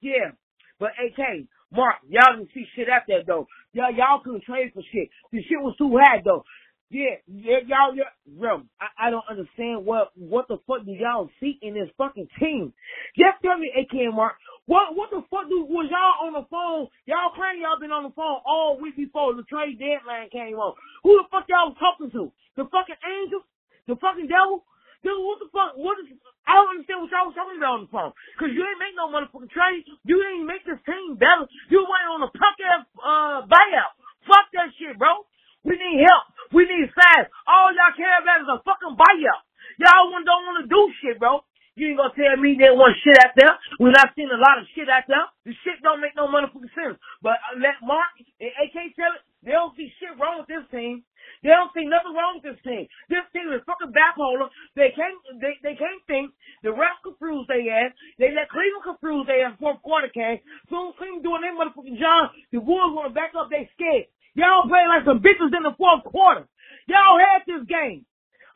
Yeah. 0.00 0.32
But 0.80 0.92
AK, 0.98 1.46
Mark, 1.72 2.02
y'all 2.08 2.36
didn't 2.36 2.50
see 2.54 2.66
shit 2.76 2.88
out 2.90 3.04
there 3.08 3.24
though. 3.26 3.46
Y'all, 3.72 3.92
y'all 3.94 4.20
couldn't 4.24 4.44
trade 4.44 4.72
for 4.74 4.82
shit. 4.92 5.08
The 5.32 5.42
shit 5.44 5.60
was 5.60 5.76
too 5.78 5.92
high 5.96 6.22
though. 6.24 6.44
Yeah, 6.90 7.22
yeah, 7.30 7.62
y'all, 7.70 7.94
bro, 8.26 8.66
I, 8.82 9.06
I 9.06 9.10
don't 9.14 9.26
understand 9.30 9.86
what, 9.86 10.10
what 10.18 10.50
the 10.50 10.58
fuck 10.66 10.82
do 10.82 10.90
y'all 10.90 11.30
see 11.38 11.54
in 11.62 11.74
this 11.74 11.86
fucking 11.94 12.26
team. 12.42 12.74
Just 13.14 13.38
tell 13.46 13.58
me, 13.58 13.70
AK 13.70 14.10
Mark, 14.10 14.34
what 14.66 14.98
what 14.98 15.10
the 15.14 15.22
fuck 15.30 15.46
do 15.46 15.62
was 15.70 15.86
y'all 15.86 16.26
on 16.26 16.34
the 16.34 16.46
phone? 16.50 16.90
Y'all 17.06 17.30
claim 17.34 17.62
y'all 17.62 17.78
been 17.78 17.94
on 17.94 18.06
the 18.06 18.14
phone 18.14 18.42
all 18.42 18.78
week 18.82 18.98
before 18.98 19.34
the 19.38 19.46
trade 19.46 19.78
deadline 19.78 20.34
came 20.34 20.58
on. 20.58 20.74
Who 21.06 21.14
the 21.18 21.30
fuck 21.30 21.46
y'all 21.46 21.70
was 21.70 21.78
talking 21.78 22.10
to? 22.10 22.30
The 22.58 22.66
fucking 22.66 22.98
angels? 23.06 23.46
The 23.86 23.94
fucking 23.94 24.26
devil? 24.26 24.66
Dude, 25.06 25.14
what 25.14 25.38
the 25.38 25.48
fuck? 25.54 25.78
What 25.78 25.94
is? 26.02 26.10
I 26.46 26.58
don't 26.58 26.74
understand 26.74 27.06
what 27.06 27.10
y'all 27.14 27.30
was 27.30 27.38
talking 27.38 27.58
about 27.58 27.82
on 27.82 27.84
the 27.86 27.92
phone. 27.94 28.12
Cause 28.38 28.50
you 28.50 28.66
ain't 28.66 28.82
make 28.82 28.98
no 28.98 29.06
motherfucking 29.10 29.54
trade. 29.54 29.86
You 30.02 30.18
ain't 30.26 30.46
make 30.46 30.66
this 30.66 30.82
team 30.86 31.14
better. 31.18 31.46
You 31.70 31.86
went 31.86 32.06
on 32.10 32.26
a 32.26 32.30
punk 32.34 32.58
ass 32.66 32.82
uh 32.98 33.46
buyout. 33.46 33.94
Fuck 34.26 34.50
that 34.58 34.74
shit, 34.76 34.98
bro. 34.98 35.22
We 35.64 35.76
need 35.76 36.04
help. 36.04 36.24
We 36.52 36.64
need 36.64 36.88
size. 36.92 37.28
All 37.46 37.70
y'all 37.72 37.94
care 37.96 38.16
about 38.20 38.42
is 38.42 38.50
a 38.50 38.58
fucking 38.64 38.96
buyout. 38.96 39.42
Y'all 39.78 40.10
don't 40.10 40.44
want 40.48 40.64
to 40.64 40.68
do 40.68 40.80
shit, 41.00 41.20
bro. 41.20 41.44
You 41.78 41.94
ain't 41.94 42.00
gonna 42.02 42.12
tell 42.12 42.36
me 42.36 42.58
there 42.58 42.74
was 42.74 42.92
shit 43.00 43.16
out 43.22 43.32
there 43.38 43.54
when 43.78 43.94
I've 43.96 44.12
seen 44.18 44.28
a 44.28 44.36
lot 44.36 44.58
of 44.58 44.66
shit 44.74 44.90
out 44.90 45.06
there. 45.06 45.24
The 45.46 45.54
shit 45.62 45.80
don't 45.80 46.02
make 46.02 46.12
no 46.18 46.26
motherfucking 46.28 46.74
sense. 46.74 46.98
But 47.22 47.38
uh, 47.40 47.62
let 47.62 47.78
Mark 47.80 48.10
and 48.20 48.52
AK 48.52 48.92
tell 48.98 49.14
it, 49.14 49.22
they 49.40 49.54
don't 49.54 49.72
see 49.78 49.88
shit 49.96 50.12
wrong 50.20 50.42
with 50.42 50.50
this 50.50 50.66
team. 50.68 51.06
They 51.40 51.48
don't 51.48 51.72
see 51.72 51.88
nothing 51.88 52.12
wrong 52.12 52.36
with 52.36 52.52
this 52.52 52.60
team. 52.66 52.84
This 53.08 53.24
team 53.32 53.48
is 53.54 53.64
fucking 53.64 53.96
bipolar. 53.96 54.52
They 54.76 54.92
can't, 54.92 55.16
they, 55.40 55.56
they 55.64 55.72
can't 55.78 56.02
think. 56.04 56.34
The 56.60 56.74
refs 56.74 57.00
confuse 57.00 57.48
they 57.48 57.64
ass. 57.72 57.96
They 58.20 58.28
let 58.34 58.52
Cleveland 58.52 58.84
confuse 58.84 59.24
they 59.24 59.40
ass 59.40 59.56
fourth 59.56 59.80
quarter 59.80 60.12
came. 60.12 60.44
Soon 60.68 60.92
Cleveland 61.00 61.24
doing 61.24 61.40
their 61.40 61.56
motherfucking 61.56 61.96
job, 61.96 62.34
the 62.52 62.60
Wolves 62.60 62.92
want 62.92 63.08
to 63.08 63.16
back 63.16 63.32
up, 63.32 63.48
they 63.48 63.70
scared. 63.78 64.10
Y'all 64.34 64.68
play 64.68 64.84
like 64.86 65.04
some 65.04 65.20
bitches 65.20 65.50
in 65.54 65.62
the 65.62 65.74
fourth 65.76 66.04
quarter. 66.04 66.46
Y'all 66.86 67.18
had 67.18 67.42
this 67.46 67.66
game. 67.66 68.06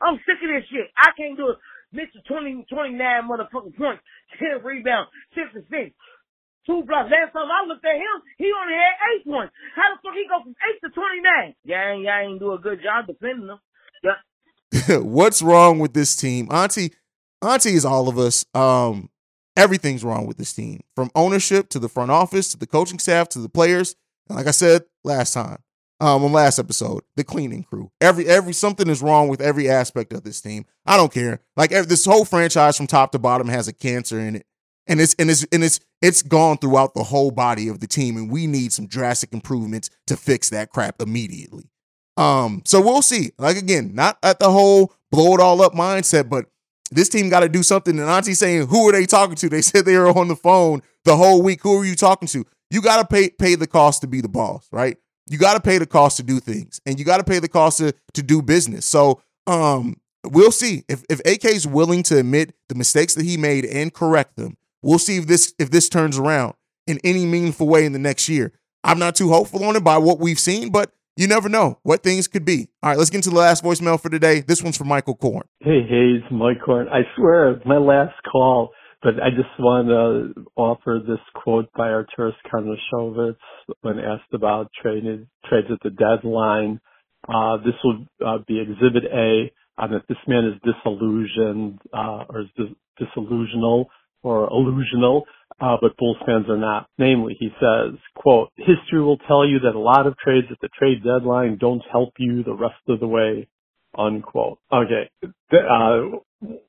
I'm 0.01 0.19
sick 0.27 0.39
of 0.43 0.49
this 0.51 0.67
shit. 0.69 0.87
I 0.95 1.11
can't 1.17 1.37
do 1.37 1.51
it. 1.55 1.57
Mr. 1.95 2.19
20, 2.27 2.65
29 2.67 2.99
motherfucking 3.23 3.75
points, 3.77 4.03
10 4.39 4.63
rebounds, 4.63 5.09
6 5.35 5.63
assists, 5.63 5.95
two 6.67 6.83
blocks. 6.83 7.07
Last 7.07 7.31
time 7.31 7.47
I 7.47 7.63
looked 7.67 7.85
at 7.85 7.95
him, 7.95 8.17
he 8.37 8.51
only 8.51 8.73
had 8.75 9.23
8 9.23 9.25
points. 9.25 9.53
How 9.75 9.95
the 9.95 9.99
fuck 10.03 10.13
he 10.13 10.27
go 10.27 10.43
from 10.43 10.55
8 10.59 10.81
to 10.83 10.89
29? 10.91 11.55
Yeah, 11.63 11.93
y'all 11.95 12.27
ain't 12.27 12.39
do 12.39 12.51
a 12.51 12.59
good 12.59 12.83
job 12.83 13.07
defending 13.07 13.47
him. 13.47 13.59
Yeah. 14.03 14.97
What's 14.99 15.41
wrong 15.41 15.79
with 15.79 15.93
this 15.93 16.15
team? 16.15 16.49
Auntie, 16.51 16.91
Auntie 17.41 17.75
is 17.75 17.85
all 17.85 18.09
of 18.09 18.17
us. 18.17 18.45
Um, 18.53 19.09
everything's 19.55 20.03
wrong 20.03 20.27
with 20.27 20.37
this 20.37 20.51
team. 20.51 20.81
From 20.95 21.11
ownership 21.15 21.69
to 21.69 21.79
the 21.79 21.89
front 21.89 22.11
office 22.11 22.49
to 22.49 22.57
the 22.57 22.67
coaching 22.67 22.99
staff 22.99 23.29
to 23.29 23.39
the 23.39 23.49
players. 23.49 23.95
And 24.27 24.37
like 24.37 24.47
I 24.47 24.51
said 24.51 24.83
last 25.03 25.33
time, 25.33 25.57
um, 26.01 26.23
on 26.23 26.31
last 26.33 26.59
episode, 26.59 27.03
the 27.15 27.23
cleaning 27.23 27.63
crew. 27.63 27.91
Every 28.01 28.25
every 28.27 28.53
something 28.53 28.89
is 28.89 29.01
wrong 29.01 29.27
with 29.29 29.41
every 29.41 29.69
aspect 29.69 30.11
of 30.13 30.23
this 30.23 30.41
team. 30.41 30.65
I 30.85 30.97
don't 30.97 31.13
care. 31.13 31.39
Like 31.55 31.71
every, 31.71 31.87
this 31.87 32.05
whole 32.05 32.25
franchise 32.25 32.75
from 32.77 32.87
top 32.87 33.11
to 33.13 33.19
bottom 33.19 33.47
has 33.47 33.67
a 33.67 33.73
cancer 33.73 34.19
in 34.19 34.35
it, 34.35 34.45
and 34.87 34.99
it's 34.99 35.15
and 35.17 35.29
it's 35.29 35.45
and 35.51 35.63
it's 35.63 35.79
it's 36.01 36.21
gone 36.21 36.57
throughout 36.57 36.93
the 36.93 37.03
whole 37.03 37.31
body 37.31 37.69
of 37.69 37.79
the 37.79 37.87
team, 37.87 38.17
and 38.17 38.29
we 38.29 38.45
need 38.45 38.73
some 38.73 38.87
drastic 38.87 39.31
improvements 39.33 39.89
to 40.07 40.17
fix 40.17 40.49
that 40.49 40.69
crap 40.69 41.01
immediately. 41.01 41.69
Um, 42.17 42.61
so 42.65 42.81
we'll 42.81 43.01
see. 43.01 43.31
Like 43.37 43.57
again, 43.57 43.95
not 43.95 44.17
at 44.21 44.39
the 44.39 44.51
whole 44.51 44.93
blow 45.11 45.33
it 45.33 45.39
all 45.39 45.61
up 45.61 45.73
mindset, 45.73 46.29
but 46.29 46.45
this 46.91 47.09
team 47.09 47.29
got 47.29 47.41
to 47.41 47.49
do 47.49 47.63
something. 47.63 47.99
And 47.99 48.09
Auntie 48.09 48.33
saying, 48.33 48.67
who 48.67 48.87
are 48.87 48.91
they 48.91 49.05
talking 49.05 49.35
to? 49.35 49.49
They 49.49 49.61
said 49.63 49.85
they 49.85 49.97
were 49.97 50.09
on 50.09 50.27
the 50.27 50.35
phone 50.35 50.81
the 51.03 51.15
whole 51.15 51.41
week. 51.41 51.61
Who 51.63 51.81
are 51.81 51.85
you 51.85 51.95
talking 51.95 52.27
to? 52.29 52.45
You 52.69 52.81
got 52.81 52.97
to 52.97 53.05
pay 53.05 53.29
pay 53.29 53.55
the 53.55 53.67
cost 53.67 54.01
to 54.01 54.07
be 54.07 54.21
the 54.21 54.29
boss, 54.29 54.67
right? 54.71 54.97
you 55.27 55.37
got 55.37 55.55
to 55.55 55.59
pay 55.59 55.77
the 55.77 55.85
cost 55.85 56.17
to 56.17 56.23
do 56.23 56.39
things 56.39 56.79
and 56.85 56.99
you 56.99 57.05
got 57.05 57.17
to 57.17 57.23
pay 57.23 57.39
the 57.39 57.47
cost 57.47 57.79
to, 57.79 57.93
to 58.13 58.23
do 58.23 58.41
business. 58.41 58.85
So 58.85 59.21
um, 59.47 59.97
we'll 60.23 60.51
see 60.51 60.83
if, 60.87 61.03
if 61.09 61.19
AK 61.21 61.45
is 61.45 61.67
willing 61.67 62.03
to 62.03 62.17
admit 62.19 62.53
the 62.69 62.75
mistakes 62.75 63.15
that 63.15 63.25
he 63.25 63.37
made 63.37 63.65
and 63.65 63.93
correct 63.93 64.35
them. 64.35 64.57
We'll 64.81 64.99
see 64.99 65.17
if 65.17 65.25
this 65.25 65.53
if 65.57 65.71
this 65.71 65.89
turns 65.89 66.19
around 66.19 66.53
in 66.85 66.99
any 67.03 67.25
meaningful 67.25 67.67
way 67.67 67.85
in 67.85 67.91
the 67.91 67.99
next 67.99 68.29
year. 68.29 68.53
I'm 68.83 68.99
not 68.99 69.15
too 69.15 69.29
hopeful 69.29 69.63
on 69.63 69.75
it 69.75 69.83
by 69.83 69.97
what 69.97 70.19
we've 70.19 70.39
seen, 70.39 70.69
but 70.69 70.91
you 71.17 71.25
never 71.27 71.49
know 71.49 71.79
what 71.81 72.03
things 72.03 72.27
could 72.27 72.45
be. 72.45 72.69
All 72.83 72.91
right, 72.91 72.97
let's 72.97 73.09
get 73.09 73.17
into 73.17 73.31
the 73.31 73.37
last 73.37 73.63
voicemail 73.63 73.99
for 73.99 74.09
today. 74.09 74.41
This 74.41 74.61
one's 74.61 74.77
from 74.77 74.89
Michael 74.89 75.15
Korn. 75.15 75.47
Hey, 75.61 75.81
Hayes, 75.89 76.21
Mike 76.29 76.61
Korn. 76.63 76.87
I 76.89 77.01
swear, 77.15 77.59
my 77.65 77.77
last 77.77 78.13
call 78.31 78.73
but 79.05 79.21
I 79.21 79.29
just 79.29 79.53
want 79.59 79.89
to 79.89 80.45
offer 80.55 80.99
this 81.07 81.19
quote 81.35 81.71
by 81.77 81.89
Arturas 81.89 82.33
Karnisovas 82.51 83.35
when 83.81 83.99
asked 83.99 84.33
about 84.33 84.71
trade, 84.81 85.03
trades 85.47 85.67
at 85.71 85.77
the 85.83 85.91
deadline. 85.91 86.81
Uh, 87.29 87.57
this 87.57 87.75
will 87.83 88.03
uh, 88.25 88.39
be 88.47 88.59
Exhibit 88.59 89.03
A 89.13 89.51
on 89.77 89.91
that 89.91 90.07
this 90.09 90.17
man 90.27 90.45
is 90.45 90.59
disillusioned 90.63 91.79
uh, 91.93 92.23
or 92.29 92.41
is 92.41 92.47
dis- 92.57 93.07
disillusional 93.15 93.85
or 94.23 94.49
illusional, 94.49 95.21
uh, 95.61 95.77
but 95.79 95.95
Bulls 95.97 96.17
fans 96.25 96.47
are 96.49 96.57
not. 96.57 96.87
Namely, 96.97 97.37
he 97.39 97.49
says, 97.61 97.93
quote, 98.15 98.49
history 98.57 99.03
will 99.03 99.19
tell 99.19 99.47
you 99.47 99.59
that 99.59 99.75
a 99.75 99.79
lot 99.79 100.07
of 100.07 100.17
trades 100.17 100.47
at 100.49 100.57
the 100.61 100.69
trade 100.79 101.03
deadline 101.03 101.59
don't 101.59 101.83
help 101.91 102.13
you 102.17 102.43
the 102.43 102.55
rest 102.55 102.81
of 102.87 102.99
the 102.99 103.07
way, 103.07 103.47
unquote. 103.95 104.57
Okay. 104.73 105.11
Uh, 105.53 106.17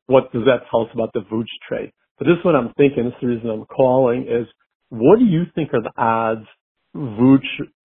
what 0.07 0.31
does 0.35 0.45
that 0.45 0.65
tell 0.71 0.83
us 0.83 0.91
about 0.93 1.15
the 1.15 1.21
Vooch 1.21 1.47
trade? 1.67 1.93
But 2.19 2.27
this 2.27 2.39
is 2.39 2.45
what 2.45 2.55
I'm 2.55 2.73
thinking. 2.77 3.05
This 3.05 3.15
is 3.15 3.21
the 3.21 3.27
reason 3.29 3.51
I'm 3.51 3.67
calling 3.67 4.23
is 4.29 4.47
what 4.91 5.19
do 5.19 5.25
you 5.25 5.45
think 5.55 5.71
are 5.75 5.83
the 5.83 5.93
odds 6.01 6.47
Vooch 6.95 7.41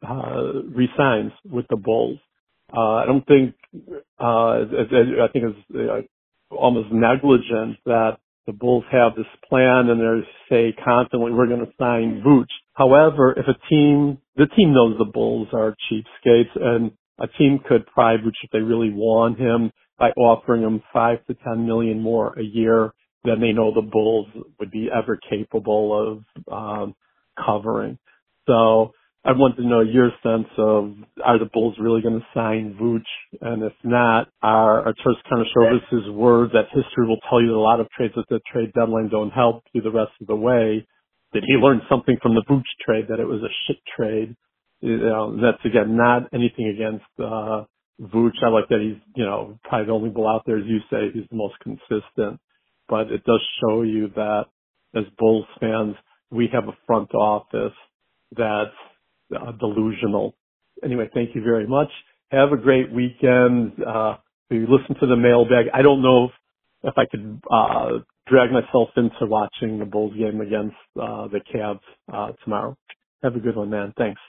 uh, 0.07 0.63
resigns 0.73 1.33
with 1.49 1.65
the 1.69 1.75
Bulls? 1.75 2.19
Uh, 2.75 2.95
I 2.95 3.05
don't 3.05 3.25
think, 3.27 3.55
uh, 4.19 4.23
I 4.23 5.27
think 5.33 5.45
it's 5.45 5.59
uh, 5.75 6.55
almost 6.55 6.89
negligent 6.91 7.77
that 7.85 8.17
the 8.47 8.53
Bulls 8.53 8.85
have 8.91 9.15
this 9.15 9.25
plan 9.49 9.89
and 9.89 9.99
they 9.99 10.27
say 10.49 10.75
constantly 10.83 11.31
we're 11.31 11.47
going 11.47 11.65
to 11.65 11.71
sign 11.79 12.23
Vooch. 12.25 12.49
However, 12.73 13.33
if 13.37 13.45
a 13.47 13.69
team, 13.69 14.19
the 14.37 14.47
team 14.47 14.73
knows 14.73 14.97
the 14.97 15.05
Bulls 15.05 15.49
are 15.53 15.75
cheapskates 15.91 16.55
and 16.55 16.91
a 17.19 17.27
team 17.27 17.59
could 17.67 17.85
pry 17.87 18.15
Vooch 18.17 18.37
if 18.43 18.51
they 18.51 18.59
really 18.59 18.91
want 18.91 19.37
him 19.37 19.71
by 19.99 20.11
offering 20.11 20.63
him 20.63 20.81
five 20.93 21.25
to 21.27 21.35
ten 21.35 21.65
million 21.67 22.01
more 22.01 22.37
a 22.39 22.43
year 22.43 22.93
than 23.23 23.39
they 23.39 23.51
know 23.51 23.73
the 23.73 23.81
Bulls 23.81 24.27
would 24.59 24.71
be 24.71 24.89
ever 24.91 25.19
capable 25.29 26.23
of 26.47 26.51
um, 26.51 26.95
covering. 27.37 27.97
So 28.47 28.91
I 29.23 29.33
want 29.33 29.55
to 29.57 29.67
know 29.67 29.81
your 29.81 30.09
sense 30.23 30.47
of 30.57 30.95
are 31.23 31.37
the 31.37 31.49
Bulls 31.53 31.75
really 31.79 32.01
going 32.01 32.19
to 32.19 32.25
sign 32.33 32.75
Vooch, 32.81 33.41
and 33.41 33.63
if 33.63 33.73
not, 33.83 34.29
our 34.41 34.87
are 34.87 34.93
Arturas 34.93 35.21
Karnisovas' 35.31 36.11
words 36.11 36.53
that 36.53 36.65
history 36.73 37.07
will 37.07 37.19
tell 37.29 37.39
you 37.39 37.49
that 37.49 37.53
a 37.53 37.59
lot 37.59 37.79
of 37.79 37.87
trades 37.91 38.15
at 38.17 38.25
the 38.29 38.39
trade 38.51 38.73
deadline 38.73 39.09
don't 39.09 39.29
help 39.29 39.63
you 39.73 39.81
the 39.81 39.91
rest 39.91 40.11
of 40.21 40.27
the 40.27 40.35
way. 40.35 40.87
Did 41.33 41.43
he 41.45 41.53
learn 41.53 41.81
something 41.87 42.17
from 42.21 42.33
the 42.33 42.43
Vooch 42.49 42.65
trade 42.83 43.05
that 43.09 43.19
it 43.19 43.27
was 43.27 43.41
a 43.41 43.53
shit 43.67 43.77
trade? 43.95 44.35
You 44.79 44.97
know, 44.97 45.37
that's 45.39 45.63
again 45.63 45.95
not 45.95 46.23
anything 46.33 46.73
against 46.75 47.05
uh, 47.19 47.65
Vooch. 48.01 48.41
I 48.43 48.49
like 48.49 48.69
that 48.69 48.81
he's 48.81 48.99
you 49.15 49.23
know 49.23 49.59
probably 49.63 49.85
the 49.85 49.93
only 49.93 50.09
bull 50.09 50.27
out 50.27 50.41
there, 50.47 50.57
as 50.57 50.65
you 50.65 50.79
say, 50.89 51.11
he's 51.13 51.29
the 51.29 51.37
most 51.37 51.53
consistent 51.61 52.39
but 52.91 53.09
it 53.09 53.23
does 53.23 53.41
show 53.61 53.83
you 53.83 54.09
that 54.15 54.47
as 54.93 55.05
Bulls 55.17 55.45
fans, 55.61 55.95
we 56.29 56.49
have 56.51 56.65
a 56.65 56.77
front 56.85 57.15
office 57.15 57.73
that's 58.35 58.75
uh, 59.33 59.53
delusional. 59.53 60.35
Anyway, 60.83 61.09
thank 61.13 61.33
you 61.33 61.41
very 61.41 61.65
much. 61.65 61.87
Have 62.31 62.51
a 62.51 62.57
great 62.57 62.91
weekend. 62.91 63.81
Uh, 63.81 64.17
you 64.49 64.67
listen 64.67 64.99
to 64.99 65.07
the 65.07 65.15
mailbag. 65.15 65.67
I 65.73 65.81
don't 65.81 66.01
know 66.01 66.25
if, 66.25 66.31
if 66.83 66.93
I 66.97 67.05
could 67.09 67.41
uh, 67.49 68.03
drag 68.27 68.51
myself 68.51 68.89
into 68.97 69.25
watching 69.25 69.79
the 69.79 69.85
Bulls 69.85 70.13
game 70.17 70.41
against 70.41 70.75
uh, 71.01 71.29
the 71.29 71.39
Cavs 71.53 71.79
uh, 72.11 72.33
tomorrow. 72.43 72.77
Have 73.23 73.35
a 73.35 73.39
good 73.39 73.55
one, 73.55 73.69
man. 73.69 73.93
Thanks. 73.97 74.19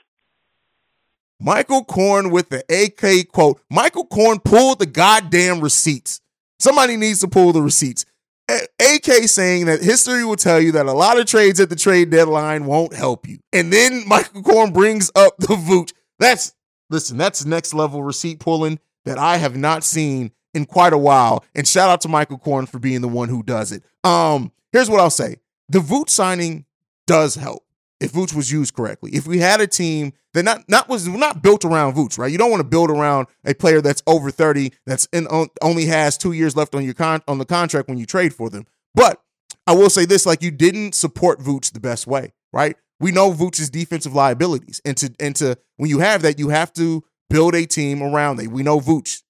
Michael 1.39 1.83
Korn 1.83 2.29
with 2.29 2.47
the 2.47 2.63
AK 2.69 3.27
quote. 3.29 3.59
Michael 3.69 4.05
Korn 4.05 4.39
pulled 4.39 4.79
the 4.79 4.85
goddamn 4.85 5.59
receipts. 5.59 6.21
Somebody 6.59 6.95
needs 6.95 7.19
to 7.19 7.27
pull 7.27 7.51
the 7.51 7.61
receipts. 7.61 8.05
AK 8.49 9.27
saying 9.27 9.67
that 9.67 9.81
history 9.81 10.25
will 10.25 10.35
tell 10.35 10.59
you 10.59 10.73
that 10.73 10.85
a 10.85 10.91
lot 10.91 11.19
of 11.19 11.25
trades 11.25 11.59
at 11.59 11.69
the 11.69 11.75
trade 11.75 12.09
deadline 12.09 12.65
won't 12.65 12.93
help 12.93 13.27
you. 13.27 13.39
And 13.53 13.71
then 13.71 14.03
Michael 14.07 14.43
Korn 14.43 14.73
brings 14.73 15.11
up 15.15 15.37
the 15.37 15.55
Vooch. 15.55 15.93
That's 16.19 16.53
listen, 16.89 17.17
that's 17.17 17.45
next 17.45 17.73
level 17.73 18.03
receipt 18.03 18.39
pulling 18.39 18.79
that 19.05 19.17
I 19.17 19.37
have 19.37 19.55
not 19.55 19.83
seen 19.83 20.31
in 20.53 20.65
quite 20.65 20.93
a 20.93 20.97
while. 20.97 21.43
And 21.55 21.67
shout 21.67 21.89
out 21.89 22.01
to 22.01 22.07
Michael 22.07 22.37
Korn 22.37 22.65
for 22.65 22.79
being 22.79 23.01
the 23.01 23.07
one 23.07 23.29
who 23.29 23.43
does 23.43 23.71
it. 23.71 23.83
Um, 24.03 24.51
here's 24.71 24.89
what 24.89 24.99
I'll 24.99 25.09
say. 25.09 25.37
The 25.69 25.79
Vooch 25.79 26.09
signing 26.09 26.65
does 27.07 27.35
help 27.35 27.63
if 28.03 28.11
Vooch 28.11 28.35
was 28.35 28.51
used 28.51 28.75
correctly. 28.75 29.11
If 29.13 29.25
we 29.25 29.39
had 29.39 29.61
a 29.61 29.67
team 29.67 30.11
that 30.33 30.43
not 30.43 30.67
not 30.67 30.89
was 30.89 31.07
not 31.07 31.41
built 31.41 31.63
around 31.63 31.93
Vooch, 31.93 32.17
right? 32.17 32.31
You 32.31 32.37
don't 32.37 32.51
want 32.51 32.59
to 32.59 32.67
build 32.67 32.89
around 32.89 33.27
a 33.45 33.53
player 33.53 33.79
that's 33.79 34.03
over 34.05 34.29
30 34.29 34.71
that's 34.85 35.07
in 35.13 35.25
only 35.61 35.85
has 35.85 36.17
2 36.17 36.33
years 36.33 36.55
left 36.55 36.75
on 36.75 36.83
your 36.83 36.93
con 36.93 37.21
on 37.27 37.37
the 37.37 37.45
contract 37.45 37.87
when 37.87 37.97
you 37.97 38.05
trade 38.05 38.33
for 38.33 38.49
them. 38.49 38.65
But 38.93 39.21
I 39.65 39.73
will 39.73 39.89
say 39.89 40.03
this 40.05 40.25
like 40.25 40.43
you 40.43 40.51
didn't 40.51 40.95
support 40.95 41.39
Vooch 41.39 41.71
the 41.71 41.79
best 41.79 42.05
way, 42.05 42.33
right? 42.51 42.75
We 42.99 43.11
know 43.11 43.31
Vooch's 43.31 43.69
defensive 43.69 44.13
liabilities. 44.13 44.81
And 44.83 44.97
to 44.97 45.13
and 45.19 45.33
to 45.37 45.57
when 45.77 45.89
you 45.89 45.99
have 45.99 46.23
that, 46.23 46.37
you 46.37 46.49
have 46.49 46.73
to 46.73 47.05
build 47.29 47.55
a 47.55 47.65
team 47.65 48.03
around 48.03 48.41
it. 48.41 48.47
We 48.47 48.63
know 48.63 48.81
Vooch, 48.81 49.21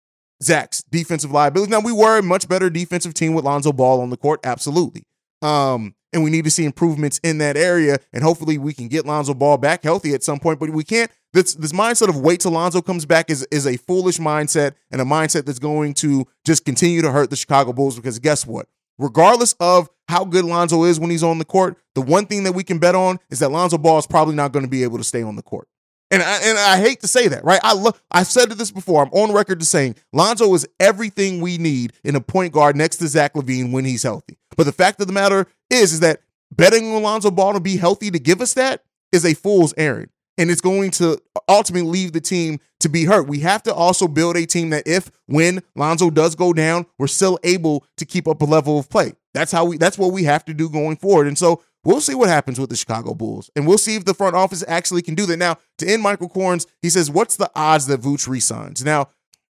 Zach's 0.41 0.83
defensive 0.89 1.31
liabilities. 1.31 1.71
Now 1.71 1.79
we 1.79 1.91
were 1.91 2.17
a 2.17 2.23
much 2.23 2.49
better 2.49 2.71
defensive 2.71 3.13
team 3.13 3.35
with 3.35 3.45
Lonzo 3.45 3.71
Ball 3.71 4.01
on 4.01 4.09
the 4.09 4.17
court, 4.17 4.39
absolutely. 4.43 5.03
Um, 5.43 5.93
and 6.13 6.23
we 6.23 6.29
need 6.29 6.45
to 6.45 6.51
see 6.51 6.65
improvements 6.65 7.19
in 7.23 7.39
that 7.39 7.57
area. 7.57 7.97
And 8.13 8.23
hopefully 8.23 8.57
we 8.57 8.73
can 8.73 8.87
get 8.87 9.05
Lonzo 9.05 9.33
Ball 9.33 9.57
back 9.57 9.83
healthy 9.83 10.13
at 10.13 10.23
some 10.23 10.39
point. 10.39 10.59
But 10.59 10.69
we 10.69 10.83
can't. 10.83 11.11
This 11.33 11.55
this 11.55 11.71
mindset 11.71 12.09
of 12.09 12.17
wait 12.17 12.41
till 12.41 12.51
Lonzo 12.51 12.81
comes 12.81 13.05
back 13.05 13.29
is 13.29 13.43
is 13.51 13.65
a 13.65 13.77
foolish 13.77 14.19
mindset 14.19 14.73
and 14.91 15.01
a 15.01 15.05
mindset 15.05 15.45
that's 15.45 15.59
going 15.59 15.93
to 15.95 16.25
just 16.45 16.63
continue 16.65 17.01
to 17.01 17.11
hurt 17.11 17.29
the 17.29 17.35
Chicago 17.35 17.73
Bulls. 17.73 17.95
Because 17.95 18.19
guess 18.19 18.45
what? 18.45 18.67
Regardless 18.99 19.53
of 19.59 19.89
how 20.07 20.25
good 20.25 20.45
Lonzo 20.45 20.83
is 20.83 20.99
when 20.99 21.09
he's 21.09 21.23
on 21.23 21.39
the 21.39 21.45
court, 21.45 21.77
the 21.95 22.01
one 22.01 22.25
thing 22.25 22.43
that 22.43 22.51
we 22.53 22.63
can 22.63 22.77
bet 22.77 22.93
on 22.93 23.19
is 23.29 23.39
that 23.39 23.49
Lonzo 23.49 23.77
Ball 23.77 23.97
is 23.97 24.05
probably 24.05 24.35
not 24.35 24.51
going 24.51 24.63
to 24.63 24.69
be 24.69 24.83
able 24.83 24.97
to 24.97 25.03
stay 25.03 25.23
on 25.23 25.35
the 25.35 25.41
court. 25.41 25.67
And 26.13 26.21
I, 26.21 26.39
and 26.43 26.57
I 26.59 26.77
hate 26.77 27.01
to 27.01 27.07
say 27.07 27.27
that, 27.27 27.43
right? 27.43 27.59
I 27.63 27.73
love. 27.73 27.99
I've 28.11 28.27
said 28.27 28.51
this 28.51 28.69
before. 28.69 29.01
I'm 29.01 29.09
on 29.09 29.33
record 29.33 29.59
to 29.61 29.65
saying 29.65 29.95
Lonzo 30.13 30.53
is 30.53 30.67
everything 30.79 31.41
we 31.41 31.57
need 31.57 31.93
in 32.03 32.15
a 32.15 32.21
point 32.21 32.53
guard 32.53 32.75
next 32.75 32.97
to 32.97 33.07
Zach 33.07 33.33
LaVine 33.33 33.71
when 33.71 33.83
he's 33.83 34.03
healthy. 34.03 34.37
But 34.55 34.65
the 34.65 34.71
fact 34.71 35.01
of 35.01 35.07
the 35.07 35.13
matter 35.13 35.47
is, 35.71 35.91
is 35.91 36.01
that 36.01 36.21
betting 36.51 36.93
on 36.93 37.01
Lonzo 37.01 37.31
Ball 37.31 37.53
to 37.53 37.59
be 37.59 37.77
healthy 37.77 38.11
to 38.11 38.19
give 38.19 38.41
us 38.41 38.53
that 38.53 38.83
is 39.11 39.25
a 39.25 39.33
fool's 39.33 39.73
errand. 39.75 40.09
And 40.37 40.51
it's 40.51 40.61
going 40.61 40.91
to 40.91 41.19
ultimately 41.47 41.89
leave 41.89 42.13
the 42.13 42.21
team 42.21 42.59
to 42.79 42.89
be 42.89 43.05
hurt. 43.05 43.27
We 43.27 43.39
have 43.39 43.63
to 43.63 43.73
also 43.73 44.07
build 44.07 44.35
a 44.35 44.45
team 44.45 44.69
that 44.69 44.87
if 44.87 45.11
when 45.25 45.63
Lonzo 45.75 46.11
does 46.11 46.35
go 46.35 46.53
down, 46.53 46.85
we're 46.99 47.07
still 47.07 47.39
able 47.43 47.85
to 47.97 48.05
keep 48.05 48.27
up 48.27 48.41
a 48.41 48.45
level 48.45 48.77
of 48.77 48.89
play. 48.89 49.13
That's 49.33 49.51
how 49.51 49.65
we 49.65 49.77
that's 49.77 49.97
what 49.97 50.11
we 50.11 50.23
have 50.25 50.45
to 50.45 50.53
do 50.53 50.69
going 50.69 50.97
forward. 50.97 51.27
And 51.27 51.37
so 51.37 51.63
we'll 51.83 52.01
see 52.01 52.15
what 52.15 52.29
happens 52.29 52.59
with 52.59 52.69
the 52.69 52.75
Chicago 52.75 53.13
Bulls. 53.13 53.49
And 53.55 53.67
we'll 53.67 53.77
see 53.77 53.95
if 53.95 54.05
the 54.05 54.13
front 54.13 54.35
office 54.35 54.63
actually 54.67 55.01
can 55.01 55.15
do 55.15 55.25
that. 55.25 55.37
Now, 55.37 55.57
to 55.77 55.87
end 55.87 56.01
Michael 56.01 56.29
Korn's, 56.29 56.67
he 56.81 56.89
says, 56.89 57.09
What's 57.09 57.35
the 57.35 57.51
odds 57.55 57.87
that 57.87 58.01
Vooch 58.01 58.27
resigns? 58.27 58.83
Now, 58.83 59.09